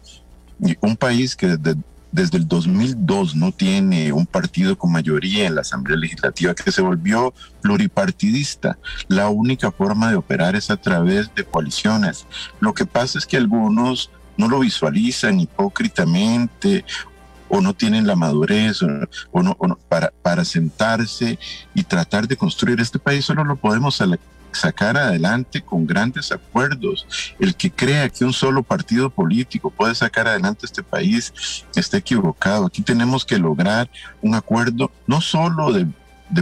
un 0.82 0.98
país 0.98 1.36
que 1.36 1.56
desde 1.56 1.80
desde 2.16 2.38
el 2.38 2.48
2002 2.48 3.36
no 3.36 3.52
tiene 3.52 4.14
un 4.14 4.26
partido 4.26 4.78
con 4.78 4.94
mayoría 4.94 5.46
en 5.46 5.56
la 5.56 5.62
Asamblea 5.62 5.98
Legislativa 5.98 6.56
que 6.56 6.72
se 6.72 6.82
volvió 6.82 7.34
pluripartidista. 7.62 8.78
La 9.10 9.28
única 9.28 9.70
forma 9.70 10.10
de 10.10 10.16
operar 10.16 10.56
es 10.56 10.72
a 10.72 10.78
través 10.78 11.36
de 11.36 11.44
coaliciones. 11.44 12.26
Lo 12.62 12.74
que 12.74 12.86
pasa 12.86 13.20
es 13.20 13.26
que 13.26 13.36
algunos 13.36 14.12
no 14.38 14.48
lo 14.48 14.60
visualizan 14.60 15.42
hipócritamente 15.42 16.86
o 17.50 17.60
no 17.60 17.74
tienen 17.74 18.08
la 18.08 18.16
madurez 18.16 18.82
o, 18.82 19.44
no, 19.44 19.58
para, 19.90 20.14
para 20.22 20.46
sentarse 20.46 21.38
y 21.74 21.84
tratar 21.84 22.30
de 22.30 22.38
construir 22.38 22.80
este 22.80 22.98
país, 22.98 23.26
solo 23.26 23.44
lo 23.44 23.58
podemos 23.58 24.00
sacar 24.56 24.98
adelante 24.98 25.62
con 25.62 25.86
grandes 25.86 26.32
acuerdos. 26.32 27.06
El 27.40 27.56
que 27.56 27.72
crea 27.72 28.10
que 28.10 28.26
un 28.26 28.34
solo 28.34 28.64
partido 28.64 29.10
político 29.10 29.70
puede 29.70 29.96
sacar 29.96 30.28
adelante 30.28 30.66
este 30.66 30.84
país 30.84 31.34
está 31.76 31.98
equivocado. 31.98 32.66
Aquí 32.66 32.82
tenemos 32.82 33.26
que 33.26 33.38
lograr 33.38 33.90
un 34.22 34.36
acuerdo 34.36 34.92
no 35.08 35.22
solo 35.22 35.74
de, 35.74 35.88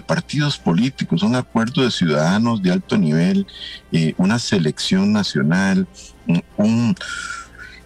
partidos 0.08 0.58
políticos, 0.58 1.23
un 1.23 1.36
acuerdo 1.36 1.84
de 1.84 1.91
ciudadanos 1.91 2.62
de 2.63 2.71
alto 2.71 2.97
nivel, 2.97 3.45
eh, 3.91 4.13
una 4.17 4.39
selección 4.39 5.12
nacional, 5.12 5.88
un 6.58 6.95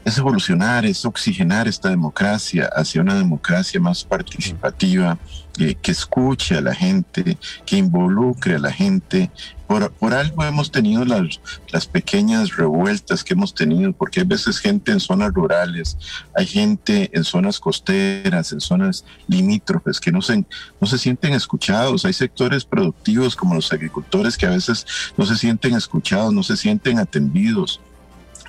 es 0.08 0.18
evolucionar, 0.18 0.86
es 0.86 1.04
oxigenar 1.04 1.68
esta 1.68 1.90
democracia 1.90 2.70
hacia 2.74 3.02
una 3.02 3.16
democracia 3.16 3.78
más 3.82 4.06
participativa, 4.06 5.18
que 5.58 5.92
escuche 5.92 6.56
a 6.56 6.62
la 6.62 6.74
gente, 6.74 7.38
que 7.66 7.78
involucre 7.78 8.56
a 8.56 8.60
la 8.60 8.72
gente. 8.72 9.32
Por, 9.68 10.14
algo 10.14 10.44
hemos 10.46 10.72
tenido 10.72 11.04
las, 11.04 11.42
las 11.74 11.88
pequeñas 11.88 12.56
revueltas 12.56 13.24
que 13.24 13.34
hemos 13.34 13.54
tenido, 13.54 13.92
porque 13.92 14.22
hay 14.22 14.26
veces 14.26 14.60
gente 14.60 14.94
en 14.94 15.00
zonas 15.02 15.34
rurales, 15.34 15.98
hay 16.36 16.46
gente 16.46 17.10
en 17.12 17.26
zonas 17.26 17.60
costeras, 17.60 18.54
en 18.54 18.62
zonas 18.62 19.04
limítrofes, 19.28 20.00
que 20.00 20.12
no 20.12 20.22
se, 20.22 20.46
no 20.80 20.88
se 20.88 20.98
sienten 20.98 21.34
escuchados. 21.34 22.06
Hay 22.06 22.14
sectores 22.14 22.64
productivos 22.64 23.36
como 23.36 23.56
los 23.56 23.74
agricultores 23.74 24.38
que 24.38 24.46
a 24.46 24.52
veces 24.52 24.86
no 25.18 25.26
se 25.26 25.36
sienten 25.36 25.76
escuchados, 25.76 26.34
no 26.34 26.44
se 26.44 26.56
sienten 26.56 27.00
atendidos 27.00 27.82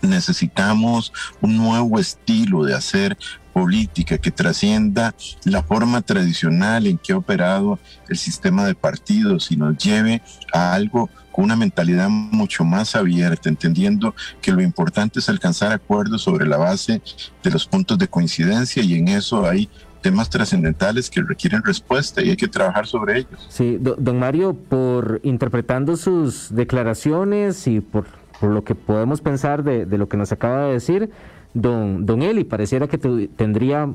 necesitamos 0.02 1.12
un 1.40 1.56
nuevo 1.56 1.98
estilo 1.98 2.64
de 2.64 2.74
hacer 2.74 3.16
política 3.52 4.18
que 4.18 4.30
trascienda 4.30 5.14
la 5.44 5.62
forma 5.62 6.00
tradicional 6.02 6.86
en 6.86 6.96
que 6.96 7.12
ha 7.12 7.16
operado 7.16 7.78
el 8.08 8.16
sistema 8.16 8.64
de 8.64 8.74
partidos 8.74 9.50
y 9.50 9.56
nos 9.56 9.76
lleve 9.78 10.22
a 10.52 10.74
algo 10.74 11.10
con 11.32 11.46
una 11.46 11.56
mentalidad 11.56 12.08
mucho 12.08 12.64
más 12.64 12.94
abierta, 12.94 13.48
entendiendo 13.48 14.14
que 14.40 14.52
lo 14.52 14.62
importante 14.62 15.18
es 15.18 15.28
alcanzar 15.28 15.72
acuerdos 15.72 16.22
sobre 16.22 16.46
la 16.46 16.56
base 16.56 17.02
de 17.42 17.50
los 17.50 17.66
puntos 17.66 17.98
de 17.98 18.08
coincidencia 18.08 18.82
y 18.82 18.94
en 18.94 19.08
eso 19.08 19.44
hay 19.44 19.68
temas 20.00 20.30
trascendentales 20.30 21.10
que 21.10 21.22
requieren 21.22 21.62
respuesta 21.62 22.22
y 22.22 22.30
hay 22.30 22.36
que 22.36 22.48
trabajar 22.48 22.86
sobre 22.86 23.18
ellos. 23.18 23.46
Sí, 23.48 23.78
don 23.80 24.18
Mario, 24.18 24.54
por 24.54 25.20
interpretando 25.24 25.96
sus 25.96 26.54
declaraciones 26.54 27.66
y 27.66 27.80
por 27.80 28.06
por 28.40 28.50
lo 28.50 28.64
que 28.64 28.74
podemos 28.74 29.20
pensar 29.20 29.62
de, 29.62 29.86
lo 29.86 30.08
que 30.08 30.16
nos 30.16 30.32
acaba 30.32 30.66
de 30.66 30.74
decir, 30.74 31.10
don, 31.54 32.06
don 32.06 32.22
Eli, 32.22 32.44
pareciera 32.44 32.86
que 32.86 32.98
tendría 32.98 33.88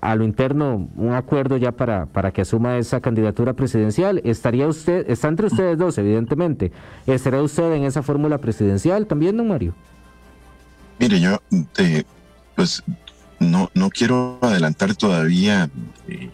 a 0.00 0.14
lo 0.14 0.24
interno 0.24 0.88
un 0.96 1.12
acuerdo 1.14 1.56
ya 1.56 1.72
para, 1.72 2.06
para 2.06 2.32
que 2.32 2.42
asuma 2.42 2.78
esa 2.78 3.00
candidatura 3.00 3.54
presidencial. 3.54 4.20
¿Estaría 4.24 4.66
usted, 4.66 5.10
está 5.10 5.28
entre 5.28 5.46
ustedes 5.46 5.78
dos, 5.78 5.96
evidentemente, 5.98 6.72
¿estará 7.06 7.42
usted 7.42 7.72
en 7.72 7.84
esa 7.84 8.02
fórmula 8.02 8.38
presidencial 8.38 9.06
también, 9.06 9.36
don 9.36 9.48
Mario? 9.48 9.74
Mire, 10.98 11.20
yo, 11.20 11.38
eh, 11.78 12.04
pues, 12.54 12.82
no, 13.38 13.70
no 13.74 13.90
quiero 13.90 14.38
adelantar 14.40 14.94
todavía, 14.94 15.68
eh, 16.08 16.30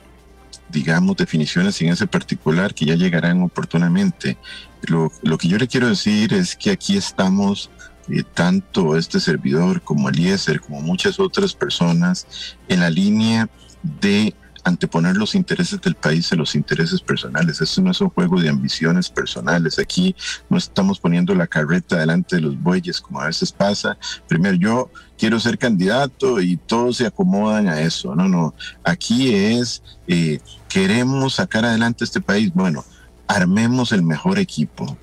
digamos, 0.73 1.17
definiciones 1.17 1.81
en 1.83 1.91
ese 1.91 2.07
particular 2.07 2.75
que 2.75 2.87
ya 2.87 2.95
llegarán 2.95 3.43
oportunamente. 3.43 4.37
Lo, 4.83 5.13
lo, 5.23 5.39
que 5.39 5.49
yo 5.49 5.59
le 5.59 5.69
quiero 5.69 5.89
decir 5.89 6.33
es 6.33 6.57
que 6.57 6.71
aquí 6.71 6.97
estamos, 6.97 7.71
eh, 8.09 8.25
tanto 8.35 8.97
este 8.97 9.21
servidor 9.21 9.83
como 9.83 10.09
Eliezer, 10.09 10.61
como 10.61 10.81
muchas 10.81 11.21
otras 11.21 11.55
personas, 11.55 12.27
en 12.69 12.81
la 12.81 12.91
línea 12.91 13.49
de 13.83 14.35
anteponer 14.65 15.17
los 15.17 15.35
intereses 15.35 15.81
del 15.81 15.95
país 15.95 16.33
a 16.33 16.37
los 16.37 16.55
intereses 16.55 17.01
personales. 17.01 17.61
Esto 17.61 17.83
no 17.83 17.91
es 17.91 18.01
un 18.01 18.11
juego 18.11 18.41
de 18.41 18.49
ambiciones 18.49 19.09
personales. 19.09 19.79
Aquí 19.79 20.15
no 20.49 20.57
estamos 20.57 21.01
poniendo 21.01 21.35
la 21.35 21.47
carreta 21.47 21.99
delante 21.99 22.37
de 22.37 22.43
los 22.43 22.61
bueyes, 22.61 23.01
como 23.01 23.21
a 23.21 23.27
veces 23.27 23.53
pasa. 23.53 23.97
Primero, 24.29 24.57
yo 24.57 24.91
quiero 25.19 25.41
ser 25.41 25.59
candidato 25.59 26.41
y 26.41 26.57
todos 26.57 26.99
se 26.99 27.07
acomodan 27.07 27.69
a 27.69 27.81
eso. 27.81 28.15
No, 28.15 28.29
no. 28.29 28.55
Aquí 28.85 29.35
es, 29.35 29.83
eh, 30.07 30.41
queremos 30.69 31.35
sacar 31.35 31.65
adelante 31.65 32.05
este 32.05 32.21
país. 32.21 32.53
Bueno, 32.55 32.85
armemos 33.27 33.93
el 33.93 34.03
mejor 34.03 34.39
equipo, 34.39 34.97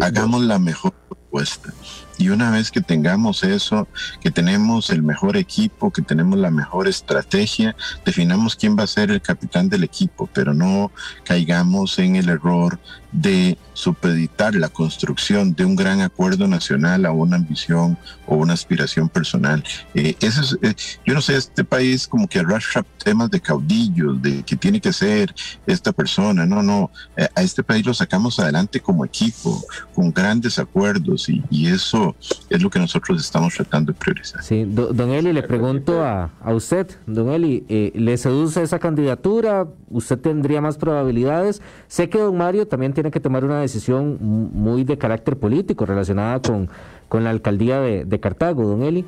hagamos 0.00 0.42
la 0.42 0.58
mejor 0.58 0.92
propuesta. 1.08 1.72
Y 2.18 2.28
una 2.28 2.50
vez 2.50 2.70
que 2.70 2.80
tengamos 2.80 3.42
eso, 3.44 3.88
que 4.20 4.30
tenemos 4.30 4.90
el 4.90 5.02
mejor 5.02 5.36
equipo, 5.36 5.90
que 5.90 6.02
tenemos 6.02 6.38
la 6.38 6.50
mejor 6.50 6.88
estrategia, 6.88 7.74
definamos 8.04 8.56
quién 8.56 8.76
va 8.78 8.84
a 8.84 8.86
ser 8.86 9.10
el 9.10 9.22
capitán 9.22 9.68
del 9.68 9.84
equipo, 9.84 10.28
pero 10.32 10.54
no 10.54 10.92
caigamos 11.24 11.98
en 11.98 12.16
el 12.16 12.28
error 12.28 12.78
de 13.12 13.58
supeditar 13.74 14.54
la 14.54 14.68
construcción 14.68 15.54
de 15.54 15.64
un 15.64 15.76
gran 15.76 16.00
acuerdo 16.00 16.48
nacional 16.48 17.04
a 17.04 17.12
una 17.12 17.36
ambición 17.36 17.98
o 18.26 18.36
una 18.36 18.54
aspiración 18.54 19.08
personal. 19.08 19.62
Eh, 19.94 20.16
eso 20.20 20.40
es, 20.40 20.58
eh, 20.62 20.74
yo 21.04 21.14
no 21.14 21.20
sé, 21.20 21.36
este 21.36 21.64
país 21.64 22.06
como 22.06 22.26
que 22.26 22.38
arrastra 22.38 22.84
temas 23.04 23.30
de 23.30 23.40
caudillos, 23.40 24.20
de 24.22 24.42
que 24.42 24.56
tiene 24.56 24.80
que 24.80 24.92
ser 24.92 25.34
esta 25.66 25.92
persona. 25.92 26.46
No, 26.46 26.62
no, 26.62 26.90
eh, 27.16 27.28
a 27.34 27.42
este 27.42 27.62
país 27.62 27.84
lo 27.84 27.94
sacamos 27.94 28.38
adelante 28.38 28.80
como 28.80 29.04
equipo, 29.04 29.62
con 29.94 30.12
grandes 30.12 30.58
acuerdos 30.58 31.28
y, 31.28 31.42
eso 31.62 32.01
es 32.48 32.62
lo 32.62 32.70
que 32.70 32.78
nosotros 32.78 33.20
estamos 33.20 33.54
tratando 33.54 33.92
de 33.92 33.98
priorizar. 33.98 34.42
Sí, 34.42 34.64
don 34.64 35.10
Eli, 35.10 35.32
le 35.32 35.42
pregunto 35.42 36.02
a, 36.02 36.30
a 36.40 36.54
usted, 36.54 36.90
don 37.06 37.30
Eli, 37.30 37.64
¿le 37.94 38.16
seduce 38.16 38.62
esa 38.62 38.78
candidatura? 38.78 39.66
¿Usted 39.90 40.18
tendría 40.18 40.62
más 40.62 40.78
probabilidades? 40.78 41.60
Sé 41.88 42.08
que 42.08 42.18
don 42.18 42.36
Mario 42.38 42.66
también 42.66 42.94
tiene 42.94 43.02
tiene 43.02 43.10
que 43.10 43.18
tomar 43.18 43.44
una 43.44 43.60
decisión 43.60 44.16
muy 44.20 44.84
de 44.84 44.96
carácter 44.96 45.36
político 45.36 45.84
relacionada 45.84 46.40
con, 46.40 46.68
con 47.08 47.24
la 47.24 47.30
alcaldía 47.30 47.80
de, 47.80 48.20
Cartago, 48.20 48.64
don 48.64 48.84
Eli. 48.84 49.04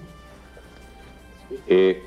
Eh, 1.68 2.02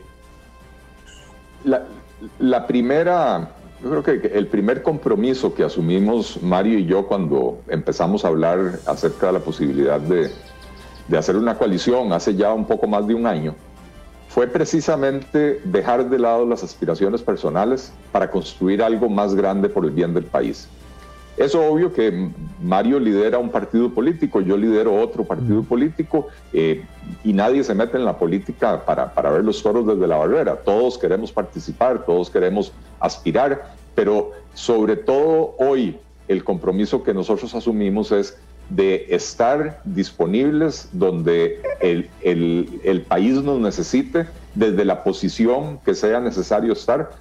la, 1.63 2.67
primera, 2.67 3.51
yo 3.81 3.89
creo 3.89 4.03
que 4.03 4.27
el 4.37 4.47
primer 4.47 4.83
compromiso 4.83 5.55
que 5.55 5.63
asumimos 5.63 6.43
Mario 6.43 6.77
y 6.77 6.85
yo 6.85 7.07
cuando 7.07 7.61
empezamos 7.69 8.25
a 8.25 8.27
hablar 8.27 8.79
acerca 8.85 9.27
de 9.27 9.33
la 9.33 9.39
posibilidad 9.39 10.01
de, 10.01 10.29
de 11.07 11.17
hacer 11.17 11.35
una 11.35 11.57
coalición 11.57 12.11
hace 12.13 12.35
ya 12.35 12.53
un 12.53 12.65
poco 12.65 12.87
más 12.87 13.07
de 13.07 13.15
un 13.15 13.25
año, 13.25 13.55
fue 14.27 14.47
precisamente 14.47 15.61
dejar 15.63 16.09
de 16.09 16.19
lado 16.19 16.45
las 16.45 16.63
aspiraciones 16.63 17.21
personales 17.21 17.91
para 18.11 18.29
construir 18.29 18.83
algo 18.83 19.09
más 19.09 19.33
grande 19.33 19.69
por 19.69 19.85
el 19.85 19.91
bien 19.91 20.13
del 20.13 20.25
país. 20.25 20.67
Es 21.37 21.53
obvio 21.53 21.93
que 21.93 22.31
Mario 22.61 22.99
lidera 22.99 23.37
un 23.37 23.49
partido 23.49 23.93
político, 23.93 24.41
yo 24.41 24.57
lidero 24.57 24.95
otro 24.95 25.23
partido 25.23 25.61
político 25.61 26.27
eh, 26.51 26.83
y 27.23 27.31
nadie 27.31 27.63
se 27.63 27.75
mete 27.75 27.95
en 27.95 28.05
la 28.05 28.17
política 28.17 28.83
para, 28.83 29.13
para 29.13 29.29
ver 29.29 29.43
los 29.43 29.61
toros 29.61 29.85
desde 29.85 30.07
la 30.07 30.17
barrera. 30.17 30.55
Todos 30.55 30.97
queremos 30.97 31.31
participar, 31.31 32.05
todos 32.05 32.31
queremos 32.31 32.71
aspirar, 32.99 33.75
pero 33.93 34.31
sobre 34.55 34.95
todo 34.95 35.55
hoy 35.59 35.99
el 36.27 36.43
compromiso 36.43 37.03
que 37.03 37.13
nosotros 37.13 37.53
asumimos 37.53 38.11
es 38.11 38.37
de 38.69 39.07
estar 39.09 39.79
disponibles 39.85 40.89
donde 40.91 41.61
el, 41.79 42.09
el, 42.21 43.01
país 43.07 43.35
nos 43.35 43.59
necesite, 43.59 44.27
desde 44.55 44.83
la 44.83 45.03
posición 45.03 45.79
que 45.85 45.95
sea 45.95 46.19
necesario 46.19 46.73
estar. 46.73 47.11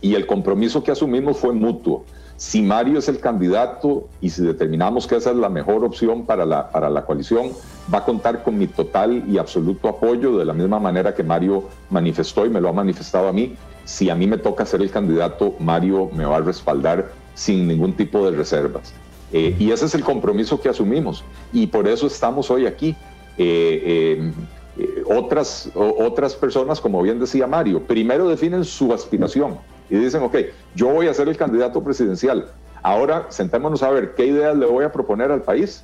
Y 0.00 0.14
el 0.14 0.26
compromiso 0.26 0.82
que 0.82 0.90
asumimos 0.90 1.38
fue 1.38 1.52
mutuo. 1.52 2.04
Si 2.36 2.60
Mario 2.60 2.98
es 2.98 3.08
el 3.08 3.18
candidato 3.18 4.08
y 4.20 4.28
si 4.28 4.42
determinamos 4.42 5.06
que 5.06 5.16
esa 5.16 5.30
es 5.30 5.36
la 5.36 5.48
mejor 5.48 5.84
opción 5.84 6.26
para 6.26 6.44
la, 6.44 6.70
para 6.70 6.90
la 6.90 7.06
coalición, 7.06 7.52
va 7.92 7.98
a 7.98 8.04
contar 8.04 8.42
con 8.42 8.58
mi 8.58 8.66
total 8.66 9.24
y 9.26 9.38
absoluto 9.38 9.88
apoyo 9.88 10.36
de 10.36 10.44
la 10.44 10.52
misma 10.52 10.78
manera 10.78 11.14
que 11.14 11.22
Mario 11.22 11.64
manifestó 11.88 12.44
y 12.44 12.50
me 12.50 12.60
lo 12.60 12.68
ha 12.68 12.72
manifestado 12.72 13.28
a 13.28 13.32
mí. 13.32 13.56
Si 13.84 14.10
a 14.10 14.14
mí 14.14 14.26
me 14.26 14.36
toca 14.36 14.66
ser 14.66 14.82
el 14.82 14.90
candidato, 14.90 15.54
Mario 15.60 16.10
me 16.12 16.26
va 16.26 16.36
a 16.36 16.40
respaldar 16.40 17.10
sin 17.34 17.66
ningún 17.66 17.94
tipo 17.94 18.28
de 18.28 18.36
reservas. 18.36 18.92
Eh, 19.32 19.56
y 19.58 19.70
ese 19.72 19.86
es 19.86 19.94
el 19.94 20.04
compromiso 20.04 20.60
que 20.60 20.68
asumimos 20.68 21.24
y 21.52 21.66
por 21.66 21.88
eso 21.88 22.06
estamos 22.06 22.50
hoy 22.50 22.66
aquí. 22.66 22.96
Eh, 23.38 24.32
eh, 24.78 25.02
otras, 25.06 25.70
otras 25.74 26.34
personas, 26.34 26.80
como 26.80 27.02
bien 27.02 27.18
decía 27.18 27.46
Mario, 27.46 27.82
primero 27.82 28.28
definen 28.28 28.64
su 28.64 28.92
aspiración 28.92 29.58
y 29.88 29.96
dicen, 29.96 30.22
ok, 30.22 30.36
yo 30.74 30.88
voy 30.88 31.08
a 31.08 31.14
ser 31.14 31.28
el 31.28 31.36
candidato 31.36 31.82
presidencial. 31.82 32.50
Ahora 32.82 33.26
sentémonos 33.30 33.82
a 33.82 33.90
ver 33.90 34.14
qué 34.14 34.26
ideas 34.26 34.56
le 34.56 34.66
voy 34.66 34.84
a 34.84 34.92
proponer 34.92 35.32
al 35.32 35.42
país 35.42 35.82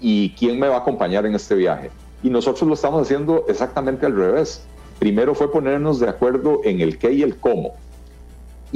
y 0.00 0.30
quién 0.38 0.60
me 0.60 0.68
va 0.68 0.76
a 0.76 0.78
acompañar 0.80 1.24
en 1.26 1.34
este 1.34 1.54
viaje. 1.54 1.90
Y 2.22 2.30
nosotros 2.30 2.68
lo 2.68 2.74
estamos 2.74 3.02
haciendo 3.02 3.44
exactamente 3.48 4.06
al 4.06 4.14
revés. 4.14 4.62
Primero 4.98 5.34
fue 5.34 5.50
ponernos 5.50 5.98
de 5.98 6.08
acuerdo 6.08 6.60
en 6.64 6.80
el 6.80 6.98
qué 6.98 7.12
y 7.12 7.22
el 7.22 7.36
cómo 7.36 7.74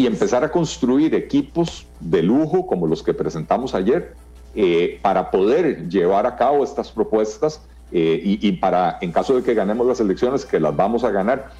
y 0.01 0.07
empezar 0.07 0.43
a 0.43 0.51
construir 0.51 1.15
equipos 1.15 1.87
de 2.01 2.23
lujo 2.23 2.67
como 2.67 2.87
los 2.87 3.03
que 3.03 3.13
presentamos 3.13 3.75
ayer 3.75 4.15
eh, 4.55 4.99
para 5.03 5.31
poder 5.31 5.91
llevar 5.91 6.25
a 6.25 6.37
cabo 6.37 6.65
estas 6.65 6.91
propuestas 6.91 7.61
eh, 7.93 8.19
y, 8.23 8.53
para, 8.53 8.97
en 9.03 9.13
caso 9.13 9.37
de 9.37 9.43
que 9.43 9.53
ganemos 9.53 9.87
las 9.87 10.01
elecciones, 10.01 10.47
que 10.47 10.59
las 10.59 10.75
vamos 10.75 11.05
a 11.05 11.11
ganar, 11.11 11.51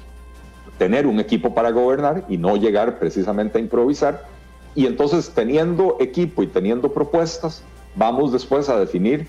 tener 0.79 1.05
un 1.05 1.19
equipo 1.19 1.53
para 1.53 1.69
gobernar 1.69 2.25
y 2.29 2.37
no 2.37 2.57
llegar 2.57 2.97
precisamente 2.97 3.59
a 3.59 3.61
improvisar. 3.61 4.25
Y 4.73 4.87
entonces 4.87 5.29
teniendo 5.35 5.97
equipo 5.99 6.41
y 6.41 6.47
teniendo 6.47 6.91
propuestas, 6.91 7.61
vamos 7.95 8.31
después 8.31 8.69
a 8.69 8.79
definir 8.79 9.27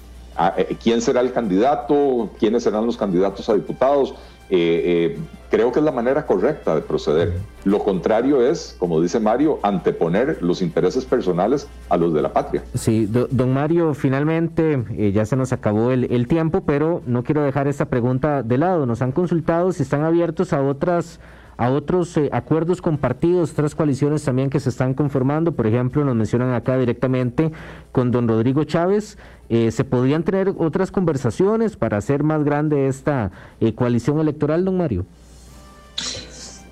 eh, 0.56 0.74
quién 0.82 1.02
será 1.02 1.20
el 1.20 1.34
candidato, 1.34 2.30
quiénes 2.38 2.62
serán 2.62 2.86
los 2.86 2.96
candidatos 2.96 3.46
a 3.50 3.52
diputados. 3.52 4.14
Eh, 4.54 5.14
eh, 5.14 5.18
creo 5.50 5.72
que 5.72 5.78
es 5.78 5.84
la 5.84 5.92
manera 5.92 6.26
correcta 6.26 6.74
de 6.74 6.82
proceder. 6.82 7.32
Lo 7.64 7.78
contrario 7.78 8.46
es, 8.46 8.76
como 8.78 9.00
dice 9.00 9.18
Mario, 9.18 9.58
anteponer 9.62 10.42
los 10.42 10.60
intereses 10.60 11.06
personales 11.06 11.66
a 11.88 11.96
los 11.96 12.12
de 12.12 12.20
la 12.20 12.34
patria. 12.34 12.62
Sí, 12.74 13.06
don 13.06 13.54
Mario, 13.54 13.94
finalmente 13.94 15.10
ya 15.14 15.24
se 15.24 15.36
nos 15.36 15.54
acabó 15.54 15.90
el, 15.90 16.04
el 16.12 16.28
tiempo, 16.28 16.64
pero 16.66 17.00
no 17.06 17.24
quiero 17.24 17.42
dejar 17.42 17.66
esta 17.66 17.86
pregunta 17.86 18.42
de 18.42 18.58
lado. 18.58 18.84
Nos 18.84 19.00
han 19.00 19.12
consultado 19.12 19.72
si 19.72 19.84
están 19.84 20.04
abiertos 20.04 20.52
a 20.52 20.60
otras 20.60 21.18
a 21.62 21.70
otros 21.70 22.16
eh, 22.16 22.28
acuerdos 22.32 22.82
compartidos, 22.82 23.52
otras 23.52 23.76
coaliciones 23.76 24.24
también 24.24 24.50
que 24.50 24.58
se 24.58 24.68
están 24.68 24.94
conformando. 24.94 25.52
Por 25.52 25.68
ejemplo, 25.68 26.04
nos 26.04 26.16
mencionan 26.16 26.54
acá 26.54 26.76
directamente 26.76 27.52
con 27.92 28.10
don 28.10 28.26
Rodrigo 28.26 28.64
Chávez. 28.64 29.16
Eh, 29.48 29.70
¿Se 29.70 29.84
podrían 29.84 30.24
tener 30.24 30.52
otras 30.58 30.90
conversaciones 30.90 31.76
para 31.76 31.98
hacer 31.98 32.24
más 32.24 32.42
grande 32.42 32.88
esta 32.88 33.30
eh, 33.60 33.76
coalición 33.76 34.18
electoral, 34.18 34.64
don 34.64 34.76
Mario? 34.76 35.06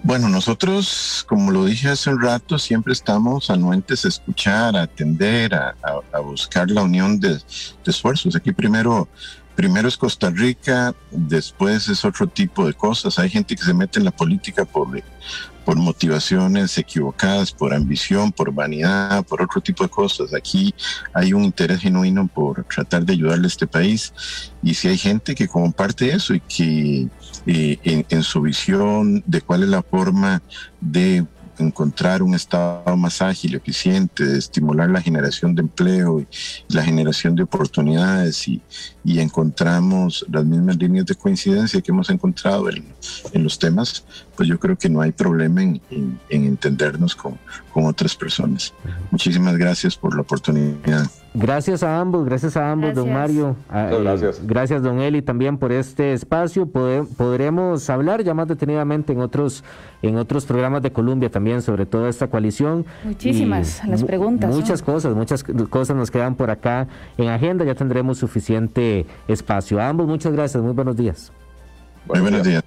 Bueno, 0.03 0.29
nosotros, 0.29 1.25
como 1.29 1.53
lo 1.53 1.67
dije 1.67 1.91
hace 1.91 2.11
un 2.11 2.21
rato, 2.21 2.59
siempre 2.59 2.93
estamos 2.93 3.49
anuentes 3.49 4.05
a 4.05 4.09
escuchar, 4.09 4.75
a 4.75 4.83
atender, 4.83 5.55
a, 5.55 5.73
buscar 6.21 6.69
la 6.69 6.83
unión 6.83 7.21
de, 7.21 7.35
de, 7.35 7.41
esfuerzos. 7.87 8.35
Aquí 8.35 8.51
primero 8.51 9.07
primero 9.61 9.89
es 9.89 9.99
Costa 9.99 10.31
Rica, 10.31 10.95
después 11.11 11.87
es 11.91 12.03
otro 12.07 12.27
tipo 12.27 12.67
de 12.67 12.73
cosas. 12.73 13.19
Hay 13.19 13.29
gente 13.29 13.55
que 13.55 13.63
se 13.63 13.75
mete 13.75 13.99
en 13.99 14.07
la 14.07 14.11
política 14.11 14.65
por, 14.65 14.89
por 15.67 15.77
motivaciones 15.77 16.79
equivocadas, 16.79 17.53
por 17.53 17.75
ambición, 17.75 18.33
por 18.33 18.55
vanidad, 18.55 19.23
por 19.27 19.43
otro 19.43 19.61
tipo 19.61 19.85
de 19.85 19.91
cosas. 19.91 20.33
Aquí 20.33 20.75
hay 21.13 21.35
un 21.35 21.45
interés 21.45 21.81
genuino 21.81 22.27
por 22.27 22.65
tratar 22.65 23.05
de 23.05 23.13
ayudarle 23.13 23.45
a 23.45 23.49
este 23.49 23.67
país. 23.67 24.15
Y 24.63 24.73
si 24.73 24.89
hay 24.89 24.97
gente 24.97 25.35
que 25.35 25.47
comparte 25.47 26.09
eso 26.09 26.33
y 26.33 26.41
que 26.41 27.09
eh, 27.45 28.05
en 28.09 28.23
su 28.23 28.41
visión 28.41 29.23
de 29.27 29.43
cuál 29.43 29.65
es 29.65 29.69
la 29.69 29.83
forma 29.83 30.41
de 30.81 31.27
encontrar 31.61 32.23
un 32.23 32.35
estado 32.35 32.97
más 32.97 33.23
ágil, 33.23 33.55
eficiente, 33.55 34.25
de 34.25 34.39
estimular 34.39 34.91
la 34.91 35.01
generación 35.01 35.55
de 35.55 35.63
empleo 35.63 36.21
y 36.21 36.27
la 36.69 36.83
generación 36.83 37.35
de 37.35 37.43
oportunidades 37.45 38.49
y, 38.49 38.63
encontramos 39.05 40.25
las 40.31 40.45
mismas 40.45 40.77
líneas 40.77 41.05
de 41.05 41.15
coincidencia 41.15 41.81
que 41.81 41.91
hemos 41.91 42.09
encontrado 42.11 42.71
en, 42.71 42.85
en 43.33 43.43
los 43.43 43.59
temas, 43.59 44.05
pues 44.41 44.49
yo 44.49 44.59
creo 44.59 44.75
que 44.75 44.89
no 44.89 45.03
hay 45.03 45.13
problema 45.13 45.63
en, 45.63 45.83
en, 45.91 46.19
entendernos 46.31 47.15
con, 47.15 47.37
con 47.75 47.85
otras 47.85 48.17
personas. 48.17 48.73
Muchísimas 49.11 49.55
gracias 49.59 49.99
por 49.99 50.15
la 50.15 50.23
oportunidad. 50.23 51.11
Gracias 51.35 51.83
a 51.83 52.01
ambos, 52.01 52.25
gracias 52.25 52.57
a 52.57 52.73
ambos, 52.73 52.95
don 52.95 53.13
Mario. 53.13 53.55
Ah, 53.69 53.91
eh, 53.93 53.99
gracias. 54.03 54.41
gracias, 54.43 54.83
don 54.83 54.99
Eli, 54.99 55.21
también 55.21 55.59
por 55.59 55.73
este 55.73 56.15
espacio. 56.15 56.67
podremos 56.71 57.91
hablar 57.91 58.25
ya 58.25 58.33
más 58.33 58.49
detenidamente 58.49 59.13
en 59.13 59.21
otros, 59.21 59.63
en 60.01 60.17
otros 60.17 60.47
programas 60.47 60.81
de 60.81 60.91
Colombia 60.91 61.31
también 61.31 61.61
sobre 61.61 61.85
toda 61.85 62.09
esta 62.09 62.29
coalición. 62.29 62.87
Muchísimas 63.05 63.87
las 63.87 64.03
preguntas. 64.05 64.57
Muchas 64.57 64.81
cosas, 64.81 65.15
muchas 65.15 65.45
cosas 65.69 65.97
nos 65.99 66.11
quedan 66.11 66.35
por 66.35 66.51
acá 66.51 66.89
en 67.19 67.29
agenda. 67.29 67.67
Ya 67.67 67.75
tendremos 67.75 68.17
suficiente 68.17 69.05
espacio. 69.29 69.79
A 69.83 69.89
ambos, 69.91 70.07
muchas 70.07 70.33
gracias. 70.33 70.63
Muy 70.63 70.73
buenos 70.73 70.97
días. 70.97 71.31
Muy 72.07 72.21
buenos 72.21 72.43
días. 72.43 72.65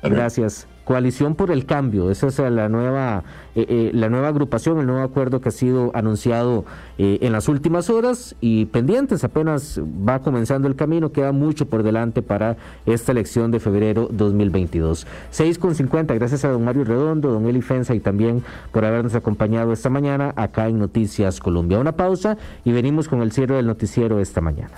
Gracias. 0.00 0.68
Coalición 0.88 1.34
por 1.34 1.50
el 1.50 1.66
Cambio, 1.66 2.10
esa 2.10 2.28
es 2.28 2.38
la 2.38 2.70
nueva, 2.70 3.22
eh, 3.54 3.66
eh, 3.68 3.90
la 3.92 4.08
nueva 4.08 4.28
agrupación, 4.28 4.78
el 4.78 4.86
nuevo 4.86 5.02
acuerdo 5.02 5.42
que 5.42 5.50
ha 5.50 5.52
sido 5.52 5.90
anunciado 5.92 6.64
eh, 6.96 7.18
en 7.20 7.32
las 7.32 7.46
últimas 7.50 7.90
horas 7.90 8.34
y 8.40 8.64
pendientes, 8.64 9.22
apenas 9.22 9.78
va 9.78 10.20
comenzando 10.20 10.66
el 10.66 10.76
camino, 10.76 11.12
queda 11.12 11.32
mucho 11.32 11.66
por 11.66 11.82
delante 11.82 12.22
para 12.22 12.56
esta 12.86 13.12
elección 13.12 13.50
de 13.50 13.60
febrero 13.60 14.08
2022. 14.10 15.06
6 15.30 15.58
con 15.58 15.74
50, 15.74 16.14
gracias 16.14 16.46
a 16.46 16.48
don 16.48 16.64
Mario 16.64 16.84
Redondo, 16.84 17.32
don 17.32 17.46
Eli 17.46 17.60
Fensa 17.60 17.94
y 17.94 18.00
también 18.00 18.42
por 18.72 18.86
habernos 18.86 19.14
acompañado 19.14 19.74
esta 19.74 19.90
mañana 19.90 20.32
acá 20.36 20.68
en 20.68 20.78
Noticias 20.78 21.38
Colombia. 21.38 21.78
Una 21.78 21.92
pausa 21.92 22.38
y 22.64 22.72
venimos 22.72 23.08
con 23.08 23.20
el 23.20 23.32
cierre 23.32 23.56
del 23.56 23.66
noticiero 23.66 24.20
esta 24.20 24.40
mañana. 24.40 24.72